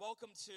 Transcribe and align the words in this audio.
welcome 0.00 0.30
to 0.44 0.52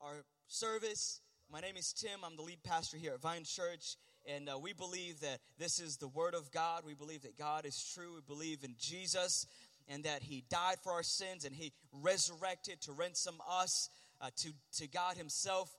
our 0.00 0.24
service. 0.46 1.20
My 1.52 1.60
name 1.60 1.76
is 1.76 1.92
Tim. 1.92 2.20
I'm 2.24 2.36
the 2.36 2.42
lead 2.42 2.62
pastor 2.62 2.96
here 2.96 3.12
at 3.12 3.20
Vine 3.20 3.44
Church, 3.44 3.96
and 4.26 4.48
uh, 4.48 4.58
we 4.58 4.72
believe 4.72 5.20
that 5.20 5.40
this 5.58 5.78
is 5.78 5.98
the 5.98 6.08
Word 6.08 6.34
of 6.34 6.50
God. 6.52 6.82
We 6.86 6.94
believe 6.94 7.22
that 7.22 7.36
God 7.36 7.66
is 7.66 7.92
true. 7.94 8.14
We 8.14 8.20
believe 8.26 8.64
in 8.64 8.74
Jesus 8.78 9.46
and 9.88 10.04
that 10.04 10.22
He 10.22 10.44
died 10.48 10.76
for 10.82 10.92
our 10.92 11.02
sins 11.02 11.44
and 11.44 11.54
He 11.54 11.72
resurrected 11.92 12.80
to 12.82 12.92
ransom 12.92 13.34
us 13.48 13.90
uh, 14.20 14.30
to, 14.36 14.52
to 14.78 14.88
God 14.88 15.16
Himself. 15.16 15.70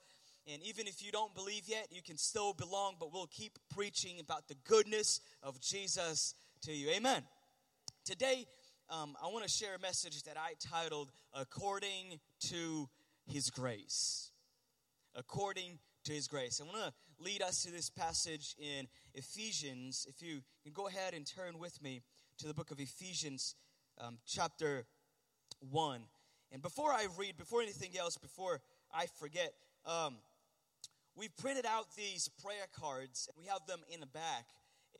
And 0.51 0.61
even 0.61 0.85
if 0.85 1.03
you 1.03 1.11
don't 1.11 1.33
believe 1.33 1.63
yet, 1.65 1.87
you 1.91 2.01
can 2.03 2.17
still 2.17 2.53
belong, 2.53 2.95
but 2.99 3.11
we'll 3.11 3.27
keep 3.27 3.57
preaching 3.73 4.19
about 4.19 4.47
the 4.47 4.55
goodness 4.67 5.19
of 5.41 5.59
Jesus 5.61 6.35
to 6.61 6.71
you. 6.71 6.89
Amen. 6.89 7.23
Today, 8.05 8.45
um, 8.89 9.15
I 9.23 9.27
want 9.27 9.43
to 9.45 9.49
share 9.49 9.75
a 9.75 9.79
message 9.79 10.23
that 10.23 10.37
I 10.37 10.53
titled 10.59 11.11
According 11.33 12.19
to 12.47 12.89
his 13.29 13.49
grace. 13.49 14.31
According 15.15 15.79
to 16.05 16.13
his 16.13 16.27
grace. 16.27 16.61
I 16.61 16.65
want 16.65 16.77
to 16.77 17.23
lead 17.23 17.41
us 17.41 17.63
to 17.63 17.71
this 17.71 17.89
passage 17.89 18.55
in 18.57 18.87
Ephesians. 19.13 20.07
If 20.09 20.21
you 20.21 20.41
can 20.63 20.73
go 20.73 20.87
ahead 20.87 21.13
and 21.13 21.25
turn 21.25 21.59
with 21.59 21.81
me 21.81 22.01
to 22.39 22.47
the 22.47 22.53
book 22.53 22.71
of 22.71 22.79
Ephesians, 22.79 23.55
um, 23.99 24.17
chapter 24.25 24.85
1. 25.69 26.01
And 26.51 26.61
before 26.61 26.91
I 26.91 27.07
read, 27.17 27.37
before 27.37 27.61
anything 27.61 27.97
else, 27.97 28.17
before 28.17 28.61
I 28.93 29.05
forget, 29.19 29.53
um, 29.85 30.17
we've 31.15 31.35
printed 31.37 31.65
out 31.65 31.95
these 31.95 32.29
prayer 32.43 32.67
cards 32.73 33.27
and 33.27 33.43
we 33.43 33.49
have 33.49 33.65
them 33.67 33.81
in 33.93 33.99
the 33.99 34.07
back. 34.07 34.45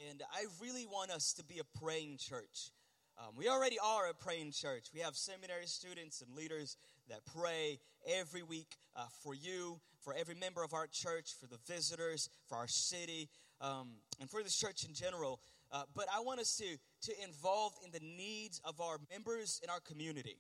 And 0.10 0.22
I 0.32 0.46
really 0.62 0.86
want 0.86 1.12
us 1.12 1.34
to 1.34 1.44
be 1.44 1.60
a 1.60 1.80
praying 1.80 2.18
church. 2.18 2.72
Um, 3.18 3.36
we 3.36 3.50
already 3.50 3.78
are 3.84 4.08
a 4.10 4.14
praying 4.14 4.52
church. 4.52 4.88
We 4.94 5.02
have 5.02 5.16
seminary 5.16 5.66
students 5.66 6.22
and 6.22 6.36
leaders 6.36 6.78
that 7.10 7.22
pray 7.36 7.80
every 8.08 8.44
week 8.44 8.78
uh, 8.96 9.06
for 9.24 9.34
you, 9.34 9.80
for 10.02 10.14
every 10.14 10.36
member 10.36 10.64
of 10.64 10.74
our 10.74 10.88
church, 10.92 11.32
for 11.40 11.48
the 11.48 11.58
visitors, 11.68 12.30
for 12.48 12.58
our 12.58 12.68
city, 12.68 13.30
um, 13.62 13.90
and 14.20 14.30
for 14.30 14.42
this 14.44 14.58
church 14.58 14.84
in 14.88 14.94
general. 14.94 15.40
Uh, 15.72 15.84
but 15.96 16.06
I 16.14 16.22
want 16.22 16.40
us 16.40 16.56
to, 16.58 17.12
to 17.12 17.24
involve 17.24 17.74
in 17.84 17.92
the 17.92 18.00
needs 18.00 18.62
of 18.64 18.80
our 18.82 18.98
members 19.12 19.60
in 19.64 19.70
our 19.70 19.80
community. 19.80 20.38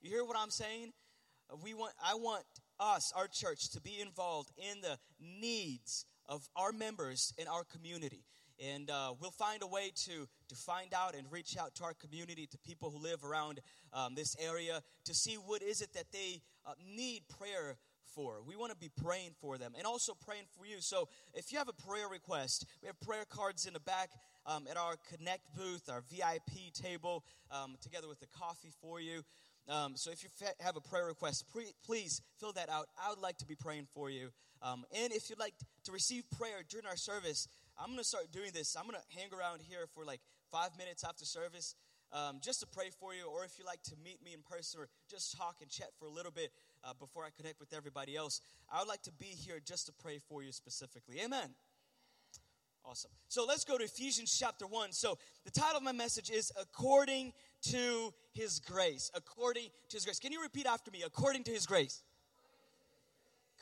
You 0.00 0.10
hear 0.10 0.24
what 0.24 0.36
I'm 0.38 0.50
saying? 0.50 0.92
Uh, 1.50 1.56
we 1.62 1.74
want, 1.74 1.92
I 2.04 2.14
want 2.14 2.44
us, 2.78 3.12
our 3.16 3.26
church, 3.26 3.70
to 3.70 3.80
be 3.80 4.00
involved 4.00 4.50
in 4.56 4.80
the 4.80 4.98
needs 5.20 6.06
of 6.26 6.48
our 6.54 6.72
members 6.72 7.34
in 7.36 7.48
our 7.48 7.64
community 7.64 8.24
and 8.60 8.90
uh, 8.90 9.14
we'll 9.20 9.30
find 9.30 9.62
a 9.62 9.66
way 9.66 9.90
to, 9.94 10.28
to 10.48 10.54
find 10.54 10.92
out 10.94 11.14
and 11.14 11.26
reach 11.30 11.56
out 11.56 11.74
to 11.76 11.84
our 11.84 11.94
community 11.94 12.46
to 12.46 12.58
people 12.58 12.90
who 12.90 12.98
live 12.98 13.24
around 13.24 13.60
um, 13.92 14.14
this 14.14 14.36
area 14.40 14.82
to 15.04 15.14
see 15.14 15.34
what 15.34 15.62
is 15.62 15.80
it 15.80 15.92
that 15.94 16.12
they 16.12 16.40
uh, 16.66 16.72
need 16.94 17.22
prayer 17.38 17.76
for 18.14 18.42
we 18.46 18.56
want 18.56 18.72
to 18.72 18.76
be 18.76 18.90
praying 19.02 19.30
for 19.40 19.56
them 19.56 19.72
and 19.78 19.86
also 19.86 20.14
praying 20.26 20.42
for 20.58 20.66
you 20.66 20.80
so 20.80 21.08
if 21.32 21.52
you 21.52 21.58
have 21.58 21.68
a 21.68 21.88
prayer 21.88 22.08
request 22.08 22.66
we 22.82 22.86
have 22.86 22.98
prayer 23.00 23.24
cards 23.28 23.66
in 23.66 23.72
the 23.72 23.80
back 23.80 24.10
um, 24.46 24.66
at 24.68 24.76
our 24.76 24.96
connect 25.16 25.42
booth 25.54 25.88
our 25.88 26.02
vip 26.10 26.74
table 26.74 27.22
um, 27.52 27.76
together 27.80 28.08
with 28.08 28.18
the 28.18 28.26
coffee 28.26 28.72
for 28.82 29.00
you 29.00 29.22
um, 29.68 29.92
so 29.94 30.10
if 30.10 30.24
you 30.24 30.30
have 30.58 30.76
a 30.76 30.80
prayer 30.80 31.06
request, 31.06 31.44
pre- 31.52 31.74
please 31.84 32.22
fill 32.40 32.52
that 32.54 32.68
out. 32.68 32.86
I 33.00 33.10
would 33.10 33.20
like 33.20 33.36
to 33.38 33.46
be 33.46 33.54
praying 33.54 33.86
for 33.94 34.10
you. 34.10 34.30
Um, 34.62 34.84
and 34.92 35.12
if 35.12 35.30
you'd 35.30 35.38
like 35.38 35.54
to 35.84 35.92
receive 35.92 36.24
prayer 36.36 36.62
during 36.68 36.86
our 36.86 36.96
service, 36.96 37.46
I'm 37.82 37.96
to 37.96 38.04
start 38.04 38.30
doing 38.30 38.50
this. 38.52 38.76
I'm 38.76 38.86
to 38.86 39.00
hang 39.18 39.30
around 39.32 39.62
here 39.62 39.86
for 39.94 40.04
like 40.04 40.20
five 40.52 40.76
minutes 40.76 41.02
after 41.02 41.24
service 41.24 41.74
um, 42.12 42.40
just 42.42 42.60
to 42.60 42.66
pray 42.66 42.90
for 42.98 43.14
you, 43.14 43.24
or 43.24 43.44
if 43.44 43.58
you 43.58 43.64
like 43.64 43.82
to 43.84 43.94
meet 44.04 44.22
me 44.22 44.34
in 44.34 44.42
person 44.42 44.80
or 44.80 44.88
just 45.08 45.36
talk 45.36 45.56
and 45.62 45.70
chat 45.70 45.88
for 45.98 46.06
a 46.06 46.10
little 46.10 46.32
bit 46.32 46.50
uh, 46.84 46.92
before 46.98 47.24
I 47.24 47.28
connect 47.34 47.58
with 47.58 47.72
everybody 47.72 48.16
else, 48.16 48.40
I 48.70 48.80
would 48.80 48.88
like 48.88 49.02
to 49.02 49.12
be 49.12 49.26
here 49.26 49.60
just 49.64 49.86
to 49.86 49.92
pray 49.92 50.18
for 50.28 50.42
you 50.42 50.52
specifically. 50.52 51.20
Amen. 51.24 51.54
Awesome. 52.84 53.10
So 53.28 53.44
let's 53.46 53.64
go 53.64 53.78
to 53.78 53.84
Ephesians 53.84 54.36
chapter 54.36 54.66
1. 54.66 54.92
So 54.92 55.18
the 55.44 55.50
title 55.50 55.78
of 55.78 55.82
my 55.82 55.92
message 55.92 56.30
is 56.30 56.50
According 56.60 57.32
to 57.68 58.12
His 58.32 58.58
Grace. 58.58 59.10
According 59.14 59.68
to 59.88 59.96
His 59.96 60.04
Grace. 60.04 60.18
Can 60.18 60.32
you 60.32 60.42
repeat 60.42 60.66
after 60.66 60.90
me? 60.90 61.02
According 61.06 61.44
to 61.44 61.50
His 61.50 61.66
Grace. 61.66 62.02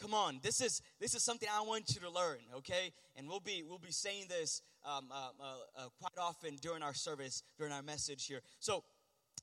Come 0.00 0.14
on, 0.14 0.38
this 0.42 0.60
is 0.60 0.80
this 1.00 1.14
is 1.14 1.24
something 1.24 1.48
I 1.52 1.62
want 1.62 1.94
you 1.94 2.00
to 2.02 2.10
learn, 2.10 2.38
okay? 2.58 2.92
And 3.16 3.28
we'll 3.28 3.40
be 3.40 3.64
we'll 3.68 3.78
be 3.78 3.90
saying 3.90 4.26
this 4.28 4.62
um, 4.84 5.08
uh, 5.10 5.30
uh, 5.40 5.44
uh, 5.76 5.88
quite 6.00 6.16
often 6.20 6.56
during 6.62 6.82
our 6.82 6.94
service, 6.94 7.42
during 7.56 7.72
our 7.72 7.82
message 7.82 8.26
here. 8.26 8.40
So, 8.60 8.84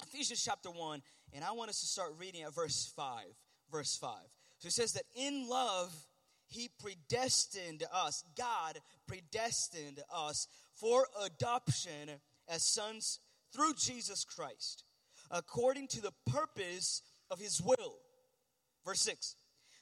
Ephesians 0.01 0.41
chapter 0.44 0.69
one, 0.69 1.01
and 1.33 1.44
I 1.44 1.51
want 1.51 1.69
us 1.69 1.81
to 1.81 1.85
start 1.85 2.13
reading 2.17 2.44
at 2.44 2.55
verse 2.55 2.91
five. 2.95 3.35
Verse 3.71 3.97
five. 3.97 4.27
So 4.59 4.67
it 4.67 4.73
says 4.73 4.94
that 4.94 5.03
in 5.15 5.49
love 5.49 5.94
he 6.47 6.69
predestined 6.79 7.83
us. 7.91 8.23
God 8.38 8.79
predestined 9.07 10.01
us 10.13 10.47
for 10.73 11.07
adoption 11.23 12.21
as 12.47 12.63
sons 12.63 13.19
through 13.53 13.73
Jesus 13.73 14.23
Christ, 14.23 14.85
according 15.31 15.88
to 15.89 16.01
the 16.01 16.13
purpose 16.27 17.01
of 17.31 17.39
His 17.39 17.61
will. 17.61 17.97
Verse 18.85 19.01
six 19.01 19.35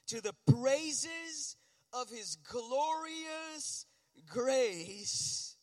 to 0.08 0.20
the 0.20 0.34
praises 0.46 1.56
of 1.92 2.08
his 2.10 2.36
glorious 2.48 3.86
grace 4.28 5.56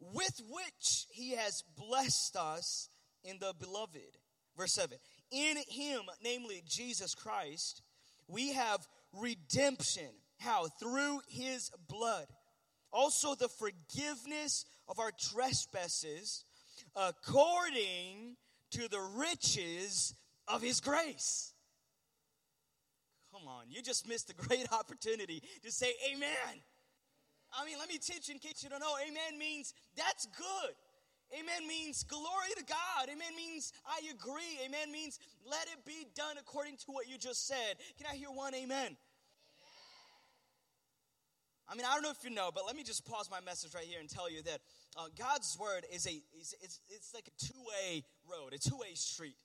with 0.00 0.40
which 0.50 1.06
he 1.10 1.32
has 1.32 1.62
blessed 1.76 2.36
us 2.36 2.88
in 3.24 3.38
the 3.40 3.54
beloved. 3.58 4.18
Verse 4.56 4.72
7 4.72 4.96
In 5.30 5.56
him, 5.68 6.02
namely 6.22 6.62
Jesus 6.66 7.14
Christ, 7.14 7.82
we 8.28 8.52
have 8.52 8.86
redemption. 9.12 10.10
How? 10.38 10.66
Through 10.80 11.20
his 11.28 11.70
blood. 11.88 12.26
Also, 12.92 13.34
the 13.34 13.48
forgiveness 13.48 14.64
of 14.88 14.98
our 14.98 15.10
trespasses 15.32 16.44
according 16.94 18.36
to 18.70 18.88
the 18.88 19.00
riches 19.00 20.14
of 20.48 20.62
his 20.62 20.80
grace 20.80 21.52
Come 23.36 23.48
on, 23.48 23.64
you 23.68 23.82
just 23.82 24.08
missed 24.08 24.30
a 24.30 24.34
great 24.34 24.66
opportunity 24.72 25.42
to 25.62 25.70
say 25.70 25.92
amen. 26.10 26.62
I 27.52 27.66
mean, 27.66 27.76
let 27.78 27.88
me 27.88 27.98
teach 27.98 28.30
in 28.30 28.38
case 28.38 28.62
you 28.62 28.70
don't 28.70 28.80
know. 28.80 28.94
Amen 29.06 29.38
means 29.38 29.74
that's 29.94 30.26
good. 30.26 30.74
Amen 31.32 31.68
means 31.68 32.02
glory 32.04 32.54
to 32.56 32.64
God. 32.64 33.08
Amen 33.08 33.36
means 33.36 33.72
I 33.84 34.00
agree. 34.10 34.58
Amen 34.64 34.90
means 34.90 35.18
let 35.44 35.66
it 35.66 35.84
be 35.84 36.06
done 36.14 36.36
according 36.38 36.76
to 36.78 36.84
what 36.92 37.08
you 37.08 37.18
just 37.18 37.46
said. 37.46 37.76
Can 37.98 38.06
I 38.10 38.16
hear 38.16 38.30
one 38.30 38.54
amen? 38.54 38.96
I 41.68 41.74
mean, 41.74 41.84
I 41.84 41.92
don't 41.94 42.02
know 42.02 42.10
if 42.10 42.24
you 42.24 42.30
know, 42.30 42.50
but 42.54 42.64
let 42.64 42.76
me 42.76 42.84
just 42.84 43.04
pause 43.04 43.28
my 43.30 43.40
message 43.40 43.74
right 43.74 43.84
here 43.84 43.98
and 44.00 44.08
tell 44.08 44.30
you 44.30 44.40
that 44.44 44.60
uh, 44.96 45.08
God's 45.18 45.58
word 45.60 45.84
is 45.92 46.06
a 46.06 46.22
it's, 46.32 46.54
it's 46.88 47.12
like 47.12 47.28
a 47.28 47.44
two 47.44 47.58
way 47.68 48.04
road, 48.30 48.54
a 48.54 48.58
two 48.58 48.78
way 48.78 48.94
street. 48.94 49.36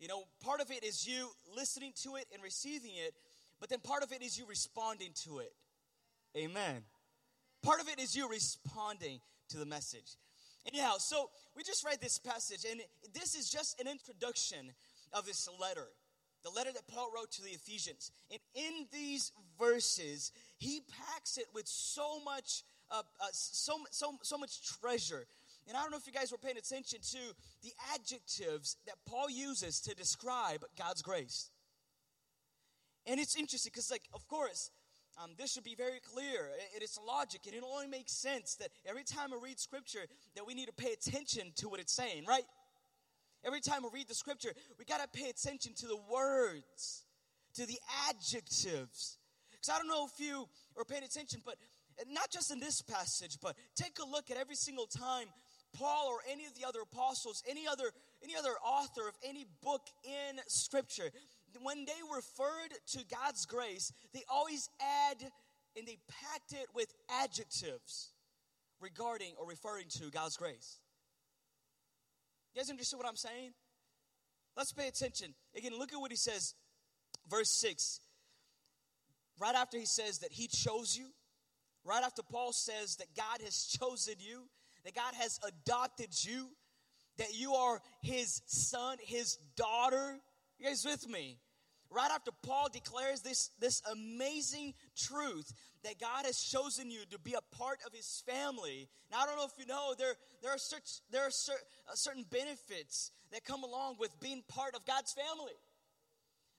You 0.00 0.08
know, 0.08 0.24
part 0.42 0.62
of 0.62 0.70
it 0.70 0.82
is 0.82 1.06
you 1.06 1.28
listening 1.54 1.92
to 2.04 2.16
it 2.16 2.24
and 2.32 2.42
receiving 2.42 2.92
it, 2.96 3.12
but 3.60 3.68
then 3.68 3.80
part 3.80 4.02
of 4.02 4.12
it 4.12 4.22
is 4.22 4.38
you 4.38 4.46
responding 4.46 5.10
to 5.24 5.38
it. 5.38 5.52
Amen. 6.36 6.82
Part 7.62 7.80
of 7.80 7.88
it 7.88 8.00
is 8.00 8.16
you 8.16 8.28
responding 8.28 9.20
to 9.50 9.58
the 9.58 9.66
message. 9.66 10.16
Anyhow, 10.66 10.96
so 10.98 11.30
we 11.56 11.62
just 11.62 11.84
read 11.84 12.00
this 12.00 12.18
passage, 12.18 12.64
and 12.70 12.80
this 13.14 13.34
is 13.34 13.50
just 13.50 13.80
an 13.80 13.86
introduction 13.86 14.72
of 15.12 15.26
this 15.26 15.48
letter, 15.60 15.88
the 16.42 16.50
letter 16.50 16.72
that 16.72 16.86
Paul 16.88 17.10
wrote 17.14 17.32
to 17.32 17.42
the 17.42 17.50
Ephesians. 17.50 18.10
And 18.30 18.40
in 18.54 18.86
these 18.92 19.32
verses, 19.58 20.32
he 20.58 20.80
packs 20.80 21.36
it 21.36 21.46
with 21.54 21.66
so 21.66 22.20
much, 22.24 22.62
uh, 22.90 23.02
uh, 23.20 23.26
so, 23.32 23.78
so, 23.90 24.14
so 24.22 24.38
much 24.38 24.62
treasure. 24.80 25.26
And 25.66 25.76
I 25.76 25.82
don't 25.82 25.90
know 25.90 25.98
if 25.98 26.06
you 26.06 26.12
guys 26.12 26.32
were 26.32 26.38
paying 26.38 26.58
attention 26.58 27.00
to 27.00 27.18
the 27.62 27.72
adjectives 27.94 28.76
that 28.86 28.96
Paul 29.06 29.30
uses 29.30 29.80
to 29.82 29.94
describe 29.94 30.64
God's 30.78 31.02
grace. 31.02 31.50
And 33.06 33.18
it's 33.18 33.36
interesting 33.36 33.70
because, 33.72 33.90
like, 33.90 34.02
of 34.12 34.26
course, 34.28 34.70
um, 35.22 35.30
this 35.36 35.52
should 35.52 35.64
be 35.64 35.74
very 35.74 36.00
clear. 36.00 36.50
It, 36.74 36.82
it's 36.82 36.98
logic, 37.06 37.42
and 37.46 37.54
it 37.54 37.62
only 37.64 37.86
makes 37.86 38.12
sense 38.12 38.56
that 38.56 38.68
every 38.86 39.04
time 39.04 39.32
I 39.32 39.38
read 39.42 39.58
scripture, 39.58 40.06
that 40.36 40.46
we 40.46 40.54
need 40.54 40.66
to 40.66 40.72
pay 40.72 40.92
attention 40.92 41.52
to 41.56 41.68
what 41.68 41.80
it's 41.80 41.92
saying, 41.92 42.24
right? 42.26 42.44
Every 43.44 43.60
time 43.60 43.82
we 43.82 43.88
read 43.92 44.08
the 44.08 44.14
scripture, 44.14 44.52
we 44.78 44.84
got 44.84 45.00
to 45.00 45.18
pay 45.18 45.30
attention 45.30 45.72
to 45.76 45.86
the 45.86 45.98
words, 46.12 47.04
to 47.54 47.66
the 47.66 47.78
adjectives. 48.08 49.18
Because 49.50 49.74
I 49.74 49.78
don't 49.78 49.88
know 49.88 50.06
if 50.06 50.24
you 50.24 50.46
are 50.76 50.84
paying 50.84 51.04
attention, 51.04 51.40
but 51.44 51.56
not 52.10 52.30
just 52.30 52.50
in 52.50 52.60
this 52.60 52.82
passage, 52.82 53.38
but 53.42 53.56
take 53.76 53.98
a 53.98 54.06
look 54.06 54.30
at 54.30 54.36
every 54.36 54.54
single 54.54 54.86
time 54.86 55.26
Paul 55.72 56.08
or 56.08 56.18
any 56.30 56.46
of 56.46 56.54
the 56.54 56.66
other 56.66 56.80
apostles, 56.82 57.42
any 57.48 57.66
other 57.66 57.90
any 58.22 58.36
other 58.36 58.52
author 58.64 59.08
of 59.08 59.14
any 59.24 59.46
book 59.62 59.82
in 60.04 60.40
scripture, 60.46 61.10
when 61.62 61.84
they 61.84 61.92
referred 62.14 62.72
to 62.92 63.04
God's 63.06 63.46
grace, 63.46 63.92
they 64.12 64.22
always 64.28 64.68
add 64.80 65.22
and 65.76 65.86
they 65.86 65.98
packed 66.08 66.52
it 66.52 66.66
with 66.74 66.92
adjectives 67.22 68.12
regarding 68.80 69.32
or 69.38 69.46
referring 69.46 69.86
to 69.88 70.10
God's 70.10 70.36
grace. 70.36 70.78
You 72.54 72.60
guys 72.60 72.70
understand 72.70 72.98
what 72.98 73.08
I'm 73.08 73.16
saying? 73.16 73.52
Let's 74.56 74.72
pay 74.72 74.88
attention. 74.88 75.34
Again, 75.56 75.72
look 75.78 75.92
at 75.92 76.00
what 76.00 76.10
he 76.10 76.16
says. 76.16 76.54
verse 77.28 77.50
6, 77.60 78.00
right 79.38 79.54
after 79.54 79.78
he 79.78 79.86
says 79.86 80.18
that 80.18 80.32
he 80.32 80.48
chose 80.48 80.96
you, 80.96 81.06
right 81.84 82.02
after 82.02 82.22
Paul 82.22 82.52
says 82.52 82.96
that 82.96 83.14
God 83.16 83.40
has 83.44 83.64
chosen 83.66 84.14
you, 84.18 84.48
that 84.84 84.94
God 84.94 85.14
has 85.14 85.38
adopted 85.46 86.08
you, 86.24 86.48
that 87.18 87.34
you 87.34 87.54
are 87.54 87.80
his 88.02 88.42
son, 88.46 88.96
his 89.00 89.36
daughter. 89.56 90.18
You 90.60 90.66
guys 90.66 90.84
with 90.84 91.08
me? 91.08 91.38
Right 91.90 92.10
after 92.14 92.30
Paul 92.42 92.68
declares 92.70 93.22
this, 93.22 93.50
this 93.58 93.80
amazing 93.90 94.74
truth 94.94 95.50
that 95.82 95.98
God 95.98 96.26
has 96.26 96.38
chosen 96.38 96.90
you 96.90 97.00
to 97.10 97.18
be 97.18 97.32
a 97.32 97.56
part 97.56 97.78
of 97.86 97.94
his 97.94 98.22
family. 98.26 98.86
Now, 99.10 99.20
I 99.22 99.26
don't 99.26 99.36
know 99.36 99.46
if 99.46 99.58
you 99.58 99.64
know, 99.66 99.94
there, 99.98 100.14
there 100.42 100.52
are, 100.52 100.58
such, 100.58 101.00
there 101.10 101.22
are 101.22 101.30
cer- 101.30 101.64
uh, 101.90 101.94
certain 101.94 102.26
benefits 102.30 103.10
that 103.32 103.42
come 103.44 103.64
along 103.64 103.96
with 103.98 104.10
being 104.20 104.42
part 104.48 104.74
of 104.74 104.84
God's 104.84 105.14
family. 105.14 105.56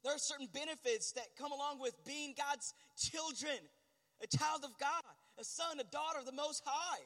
There 0.03 0.15
are 0.15 0.19
certain 0.19 0.49
benefits 0.51 1.11
that 1.11 1.37
come 1.37 1.51
along 1.51 1.79
with 1.79 1.93
being 2.03 2.33
God's 2.35 2.73
children, 2.97 3.61
a 4.21 4.27
child 4.35 4.63
of 4.63 4.71
God, 4.79 5.03
a 5.39 5.43
son, 5.43 5.79
a 5.79 5.83
daughter 5.83 6.19
of 6.19 6.25
the 6.25 6.33
Most 6.33 6.63
High. 6.65 7.05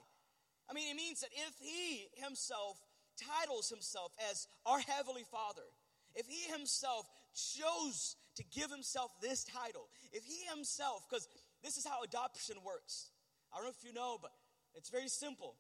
I 0.69 0.74
mean, 0.74 0.89
it 0.89 0.95
means 0.95 1.19
that 1.19 1.30
if 1.33 1.53
He 1.59 2.07
Himself 2.15 2.80
titles 3.19 3.69
Himself 3.69 4.13
as 4.31 4.48
our 4.65 4.80
Heavenly 4.80 5.25
Father, 5.30 5.68
if 6.15 6.27
He 6.27 6.51
Himself 6.51 7.07
chose 7.33 8.15
to 8.35 8.44
give 8.51 8.71
Himself 8.71 9.12
this 9.21 9.44
title, 9.44 9.88
if 10.12 10.23
He 10.23 10.45
Himself, 10.53 11.06
because 11.09 11.27
this 11.63 11.77
is 11.77 11.85
how 11.85 12.03
adoption 12.03 12.57
works. 12.65 13.09
I 13.51 13.57
don't 13.57 13.65
know 13.65 13.73
if 13.77 13.85
you 13.85 13.94
know, 13.94 14.17
but 14.21 14.31
it's 14.73 14.89
very 14.89 15.07
simple. 15.07 15.56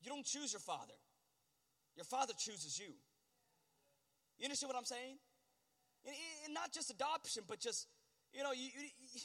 You 0.00 0.10
don't 0.10 0.24
choose 0.24 0.52
your 0.52 0.60
father, 0.60 0.94
your 1.94 2.04
father 2.04 2.32
chooses 2.38 2.78
you. 2.78 2.92
You 4.38 4.44
understand 4.44 4.68
what 4.68 4.78
I'm 4.78 4.84
saying? 4.84 5.16
And, 6.04 6.14
and 6.44 6.54
not 6.54 6.72
just 6.72 6.90
adoption, 6.90 7.44
but 7.48 7.58
just, 7.58 7.86
you 8.32 8.42
know, 8.42 8.52
you, 8.52 8.68
you, 8.74 9.20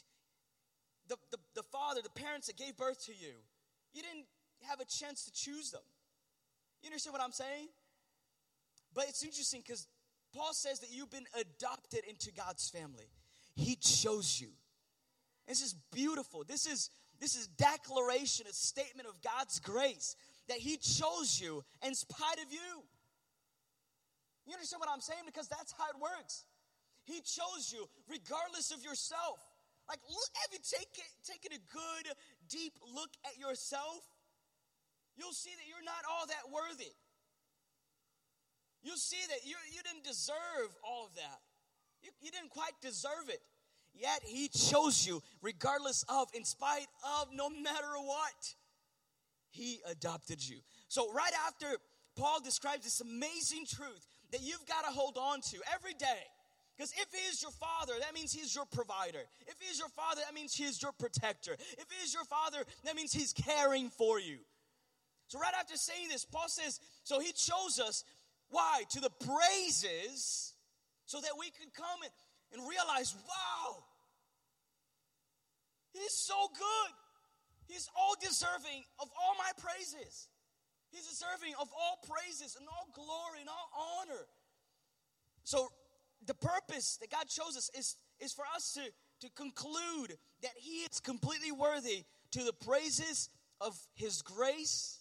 the, 1.07 1.17
the, 1.31 1.37
the 1.55 1.63
father, 1.63 2.01
the 2.01 2.09
parents 2.09 2.47
that 2.47 2.57
gave 2.57 2.77
birth 2.77 3.05
to 3.05 3.11
you, 3.11 3.35
you 3.93 4.01
didn't 4.01 4.25
have 4.67 4.79
a 4.79 4.85
chance 4.85 5.25
to 5.25 5.31
choose 5.33 5.71
them. 5.71 5.81
You 6.81 6.87
understand 6.87 7.13
what 7.13 7.21
I'm 7.21 7.33
saying? 7.33 7.67
But 8.93 9.05
it's 9.09 9.23
interesting 9.23 9.61
because 9.65 9.87
Paul 10.33 10.53
says 10.53 10.79
that 10.79 10.91
you've 10.91 11.11
been 11.11 11.27
adopted 11.39 12.01
into 12.07 12.31
God's 12.31 12.69
family. 12.69 13.09
He 13.55 13.75
chose 13.75 14.39
you. 14.39 14.49
This 15.47 15.61
is 15.61 15.75
beautiful. 15.91 16.43
This 16.47 16.65
is 16.65 16.89
this 17.19 17.35
is 17.35 17.45
declaration, 17.47 18.47
a 18.49 18.53
statement 18.53 19.07
of 19.07 19.21
God's 19.21 19.59
grace 19.59 20.15
that 20.47 20.57
He 20.57 20.77
chose 20.77 21.39
you 21.39 21.63
in 21.85 21.93
spite 21.93 22.41
of 22.43 22.51
you. 22.51 22.81
You 24.47 24.53
understand 24.53 24.79
what 24.79 24.89
I'm 24.89 25.01
saying? 25.01 25.21
Because 25.27 25.47
that's 25.47 25.71
how 25.77 25.85
it 25.89 26.01
works. 26.01 26.45
He 27.03 27.21
chose 27.21 27.69
you 27.71 27.87
regardless 28.09 28.71
of 28.71 28.83
yourself. 28.83 29.39
Like, 29.87 29.99
look, 30.09 30.31
have 30.41 30.49
you 30.51 30.59
taken, 30.65 31.05
taken 31.21 31.51
a 31.53 31.61
good, 31.69 32.15
deep 32.49 32.73
look 32.95 33.11
at 33.25 33.37
yourself? 33.37 34.01
You'll 35.15 35.35
see 35.35 35.51
that 35.51 35.67
you're 35.69 35.85
not 35.85 36.01
all 36.09 36.25
that 36.25 36.49
worthy. 36.49 36.89
You'll 38.83 38.97
see 38.97 39.21
that 39.29 39.45
you, 39.45 39.55
you 39.71 39.81
didn't 39.83 40.03
deserve 40.03 40.69
all 40.83 41.05
of 41.05 41.15
that. 41.15 41.39
You, 42.01 42.09
you 42.21 42.31
didn't 42.31 42.49
quite 42.49 42.73
deserve 42.81 43.29
it. 43.29 43.41
Yet 43.93 44.21
He 44.23 44.47
chose 44.47 45.05
you, 45.05 45.21
regardless 45.41 46.03
of, 46.09 46.29
in 46.33 46.45
spite 46.45 46.87
of, 47.19 47.27
no 47.33 47.49
matter 47.49 47.93
what. 48.03 48.55
He 49.49 49.81
adopted 49.89 50.47
you. 50.47 50.57
So, 50.87 51.11
right 51.13 51.33
after 51.45 51.67
Paul 52.15 52.39
describes 52.41 52.85
this 52.85 53.01
amazing 53.01 53.65
truth 53.65 54.07
that 54.31 54.41
you've 54.41 54.65
got 54.65 54.85
to 54.85 54.91
hold 54.91 55.17
on 55.17 55.41
to 55.41 55.57
every 55.73 55.93
day. 55.93 56.23
Because 56.77 56.93
if 56.93 57.07
he 57.11 57.27
is 57.29 57.41
your 57.41 57.51
father, 57.51 57.93
that 57.99 58.13
means 58.13 58.31
he's 58.31 58.55
your 58.55 58.65
provider. 58.65 59.19
If 59.47 59.55
he 59.59 59.69
is 59.69 59.77
your 59.77 59.89
father, 59.89 60.21
that 60.25 60.33
means 60.33 60.53
he 60.55 60.63
is 60.63 60.81
your 60.81 60.93
protector. 60.93 61.53
If 61.53 61.85
he 61.89 62.03
is 62.03 62.13
your 62.13 62.23
father, 62.23 62.63
that 62.85 62.95
means 62.95 63.11
he's 63.11 63.33
caring 63.33 63.89
for 63.89 64.19
you. 64.19 64.37
So, 65.27 65.39
right 65.39 65.53
after 65.59 65.77
saying 65.77 66.09
this, 66.09 66.25
Paul 66.25 66.47
says, 66.47 66.79
So 67.03 67.19
he 67.19 67.31
chose 67.33 67.79
us. 67.79 68.03
Why? 68.51 68.83
To 68.91 68.99
the 68.99 69.09
praises, 69.09 70.53
so 71.05 71.19
that 71.19 71.31
we 71.39 71.49
can 71.51 71.67
come 71.75 71.99
and, 72.03 72.11
and 72.53 72.69
realize, 72.69 73.15
wow, 73.15 73.83
he's 75.93 76.13
so 76.13 76.47
good. 76.53 76.91
He's 77.67 77.89
all 77.97 78.15
deserving 78.21 78.83
of 78.99 79.09
all 79.15 79.35
my 79.39 79.51
praises. 79.57 80.27
He's 80.91 81.07
deserving 81.07 81.53
of 81.59 81.69
all 81.71 81.99
praises 82.07 82.57
and 82.59 82.67
all 82.67 82.87
glory 82.93 83.39
and 83.39 83.49
all 83.49 83.99
honor. 83.99 84.27
So, 85.43 85.69
the 86.25 86.33
purpose 86.33 86.97
that 87.01 87.09
God 87.09 87.27
chose 87.27 87.57
us 87.57 87.71
is, 87.77 87.95
is 88.19 88.31
for 88.31 88.45
us 88.55 88.73
to, 88.73 88.81
to 89.25 89.33
conclude 89.33 90.17
that 90.41 90.51
He 90.55 90.81
is 90.81 90.99
completely 90.99 91.51
worthy 91.51 92.03
to 92.31 92.43
the 92.43 92.53
praises 92.53 93.29
of 93.59 93.77
His 93.95 94.21
grace. 94.21 95.00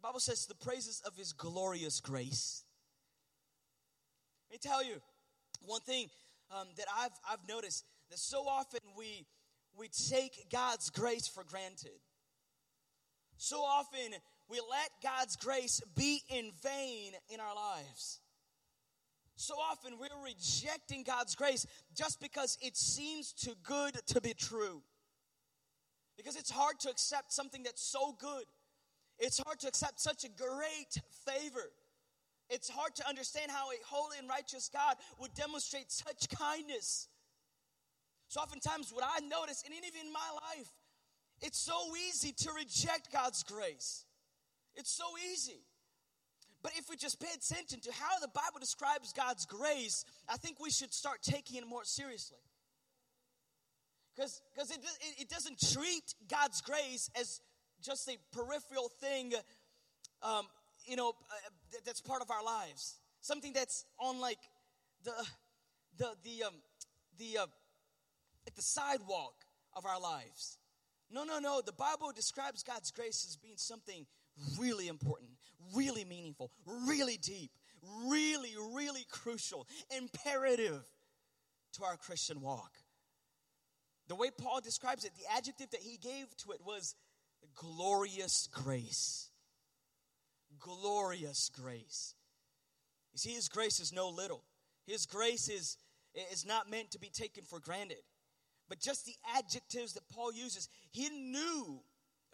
The 0.00 0.06
Bible 0.06 0.20
says 0.20 0.46
the 0.46 0.54
praises 0.54 1.02
of 1.04 1.14
His 1.14 1.34
glorious 1.34 2.00
grace. 2.00 2.64
Let 4.48 4.54
me 4.54 4.58
tell 4.70 4.82
you 4.82 4.94
one 5.66 5.82
thing 5.82 6.08
um, 6.50 6.68
that 6.78 6.86
I've, 6.98 7.10
I've 7.30 7.46
noticed 7.46 7.84
that 8.08 8.18
so 8.18 8.48
often 8.48 8.80
we, 8.96 9.26
we 9.78 9.88
take 10.08 10.48
God's 10.50 10.88
grace 10.88 11.28
for 11.28 11.44
granted. 11.44 12.00
So 13.36 13.58
often 13.58 14.14
we 14.48 14.58
let 14.70 14.90
God's 15.02 15.36
grace 15.36 15.82
be 15.94 16.22
in 16.30 16.50
vain 16.62 17.12
in 17.28 17.38
our 17.38 17.54
lives. 17.54 18.20
So 19.36 19.54
often 19.56 19.98
we're 19.98 20.24
rejecting 20.24 21.02
God's 21.02 21.34
grace 21.34 21.66
just 21.94 22.22
because 22.22 22.56
it 22.62 22.74
seems 22.74 23.34
too 23.34 23.54
good 23.62 23.94
to 24.06 24.22
be 24.22 24.32
true. 24.32 24.80
Because 26.16 26.36
it's 26.36 26.50
hard 26.50 26.80
to 26.80 26.88
accept 26.88 27.34
something 27.34 27.62
that's 27.64 27.82
so 27.82 28.16
good. 28.18 28.44
It's 29.20 29.38
hard 29.38 29.60
to 29.60 29.68
accept 29.68 30.00
such 30.00 30.24
a 30.24 30.28
great 30.28 30.98
favor. 31.26 31.70
It's 32.48 32.68
hard 32.68 32.96
to 32.96 33.08
understand 33.08 33.50
how 33.50 33.70
a 33.70 33.76
holy 33.86 34.18
and 34.18 34.28
righteous 34.28 34.70
God 34.72 34.96
would 35.20 35.34
demonstrate 35.34 35.92
such 35.92 36.28
kindness. 36.30 37.08
So, 38.28 38.40
oftentimes, 38.40 38.92
what 38.92 39.04
I 39.04 39.20
notice, 39.26 39.62
and 39.64 39.74
even 39.74 40.06
in 40.06 40.12
my 40.12 40.30
life, 40.56 40.68
it's 41.42 41.58
so 41.58 41.78
easy 42.08 42.32
to 42.32 42.52
reject 42.52 43.12
God's 43.12 43.42
grace. 43.42 44.04
It's 44.74 44.90
so 44.90 45.04
easy. 45.32 45.60
But 46.62 46.72
if 46.76 46.90
we 46.90 46.96
just 46.96 47.20
pay 47.20 47.30
attention 47.34 47.80
to 47.80 47.92
how 47.92 48.18
the 48.20 48.28
Bible 48.28 48.58
describes 48.60 49.12
God's 49.12 49.46
grace, 49.46 50.04
I 50.28 50.36
think 50.36 50.60
we 50.60 50.70
should 50.70 50.92
start 50.92 51.22
taking 51.22 51.56
it 51.56 51.66
more 51.66 51.84
seriously. 51.84 52.38
Because 54.14 54.70
it, 54.70 54.80
it, 55.00 55.22
it 55.22 55.28
doesn't 55.28 55.58
treat 55.72 56.14
God's 56.28 56.60
grace 56.60 57.10
as 57.18 57.40
just 57.82 58.08
a 58.08 58.16
peripheral 58.32 58.90
thing, 59.00 59.32
um, 60.22 60.46
you 60.86 60.96
know, 60.96 61.10
uh, 61.10 61.76
that's 61.84 62.00
part 62.00 62.22
of 62.22 62.30
our 62.30 62.44
lives. 62.44 62.96
Something 63.20 63.52
that's 63.52 63.84
on 63.98 64.20
like 64.20 64.38
the, 65.04 65.12
the, 65.98 66.10
the, 66.24 66.44
um, 66.44 66.54
the, 67.18 67.38
uh, 67.38 67.46
at 68.46 68.54
the 68.56 68.62
sidewalk 68.62 69.34
of 69.74 69.84
our 69.86 70.00
lives. 70.00 70.58
No, 71.10 71.24
no, 71.24 71.38
no. 71.38 71.60
The 71.64 71.72
Bible 71.72 72.12
describes 72.14 72.62
God's 72.62 72.90
grace 72.90 73.26
as 73.28 73.36
being 73.36 73.56
something 73.56 74.06
really 74.58 74.88
important, 74.88 75.30
really 75.74 76.04
meaningful, 76.04 76.50
really 76.86 77.16
deep, 77.16 77.50
really, 78.06 78.54
really 78.74 79.06
crucial, 79.10 79.66
imperative 79.96 80.82
to 81.74 81.84
our 81.84 81.96
Christian 81.96 82.40
walk. 82.40 82.72
The 84.08 84.14
way 84.14 84.30
Paul 84.36 84.60
describes 84.60 85.04
it, 85.04 85.12
the 85.16 85.32
adjective 85.36 85.70
that 85.70 85.80
he 85.80 85.96
gave 85.96 86.36
to 86.38 86.52
it 86.52 86.60
was 86.64 86.94
glorious 87.54 88.48
grace. 88.52 89.30
Glorious 90.58 91.50
grace. 91.50 92.14
You 93.12 93.18
see, 93.18 93.30
his 93.30 93.48
grace 93.48 93.80
is 93.80 93.92
no 93.92 94.08
little. 94.08 94.44
His 94.86 95.06
grace 95.06 95.48
is, 95.48 95.76
is 96.32 96.46
not 96.46 96.70
meant 96.70 96.90
to 96.92 96.98
be 96.98 97.10
taken 97.10 97.44
for 97.44 97.60
granted. 97.60 98.02
But 98.68 98.80
just 98.80 99.04
the 99.04 99.16
adjectives 99.36 99.94
that 99.94 100.08
Paul 100.08 100.32
uses, 100.32 100.68
he 100.90 101.08
knew 101.08 101.80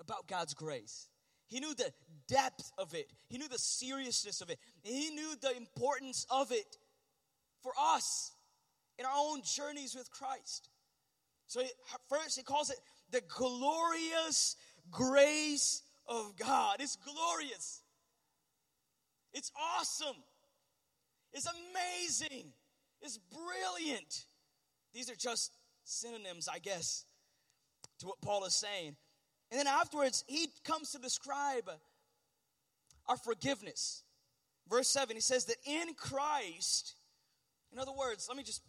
about 0.00 0.26
God's 0.28 0.54
grace. 0.54 1.08
He 1.48 1.60
knew 1.60 1.75
the 1.75 1.92
depth 2.28 2.72
of 2.76 2.94
it. 2.94 3.10
He 3.28 3.38
knew 3.38 3.48
the 3.48 3.58
seriousness 3.58 4.40
of 4.40 4.50
it. 4.50 4.58
He 4.82 5.10
knew 5.10 5.34
the 5.40 5.56
importance 5.56 6.26
of 6.30 6.50
it 6.52 6.76
for 7.62 7.72
us 7.80 8.32
in 8.98 9.06
our 9.06 9.12
own 9.14 9.42
journeys 9.44 9.94
with 9.94 10.10
Christ. 10.10 10.68
So, 11.46 11.62
first, 12.08 12.36
he 12.36 12.42
calls 12.42 12.70
it 12.70 12.78
the 13.10 13.22
glorious 13.28 14.56
grace 14.90 15.83
of 16.07 16.37
God. 16.37 16.76
It's 16.81 16.97
glorious, 16.97 17.83
it's 19.33 19.50
awesome, 19.78 20.16
it's 21.33 21.47
amazing, 21.47 22.52
it's 23.00 23.19
brilliant. 23.19 24.26
These 24.95 25.11
are 25.11 25.16
just 25.16 25.52
synonyms, 25.85 26.49
I 26.49 26.59
guess, 26.59 27.05
to 28.00 28.07
what 28.07 28.21
Paul 28.23 28.45
is 28.45 28.55
saying. 28.55 28.97
And 29.50 29.61
then 29.61 29.66
afterwards, 29.66 30.25
he 30.26 30.49
comes 30.64 30.90
to 30.93 30.99
describe 30.99 31.71
our 33.07 33.16
forgiveness. 33.16 34.02
Verse 34.69 34.88
7, 34.88 35.14
he 35.14 35.21
says 35.21 35.45
that 35.45 35.57
in 35.64 35.95
Christ, 35.95 36.95
in 37.73 37.78
other 37.78 37.93
words, 37.93 38.26
let 38.28 38.37
me 38.37 38.43
just 38.43 38.62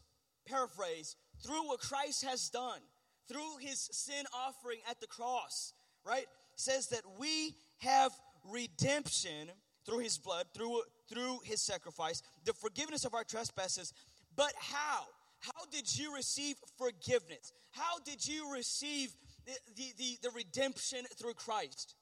paraphrase, 0.48 1.16
through 1.44 1.68
what 1.68 1.80
Christ 1.80 2.24
has 2.26 2.50
done, 2.50 2.80
through 3.28 3.58
his 3.60 3.90
sin 3.92 4.26
offering 4.34 4.80
at 4.90 5.00
the 5.00 5.08
cross, 5.08 5.74
right? 6.08 6.26
Says 6.56 6.88
that 6.88 7.02
we 7.20 7.56
have 7.80 8.12
redemption 8.50 9.50
through 9.86 10.00
his 10.00 10.18
blood, 10.18 10.46
through, 10.54 10.82
through 11.10 11.40
his 11.44 11.62
sacrifice, 11.62 12.22
the 12.46 12.54
forgiveness 12.54 13.06
of 13.06 13.14
our 13.14 13.24
trespasses. 13.24 13.94
But 14.36 14.54
how? 14.60 15.06
How 15.40 15.66
did 15.72 15.98
you 15.98 16.14
receive 16.16 16.56
forgiveness? 16.78 17.54
How 17.72 18.00
did 18.06 18.28
you 18.28 18.52
receive 18.54 19.12
the, 19.46 19.54
the, 19.76 19.94
the, 19.98 20.18
the 20.24 20.30
redemption 20.32 21.00
through 21.20 21.36
Christ? 21.36 21.96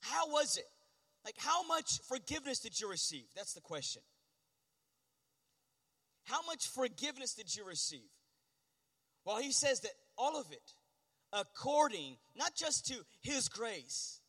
How 0.00 0.28
was 0.30 0.56
it? 0.56 0.66
Like, 1.24 1.36
how 1.38 1.66
much 1.66 2.00
forgiveness 2.08 2.60
did 2.60 2.80
you 2.80 2.88
receive? 2.88 3.24
That's 3.34 3.54
the 3.54 3.60
question. 3.60 4.02
How 6.24 6.40
much 6.46 6.68
forgiveness 6.68 7.34
did 7.34 7.54
you 7.54 7.64
receive? 7.64 8.08
Well, 9.24 9.38
he 9.38 9.50
says 9.50 9.80
that 9.80 9.92
all 10.16 10.38
of 10.38 10.50
it, 10.52 10.72
according 11.32 12.16
not 12.36 12.54
just 12.54 12.86
to 12.86 12.94
his 13.20 13.48
grace, 13.48 14.20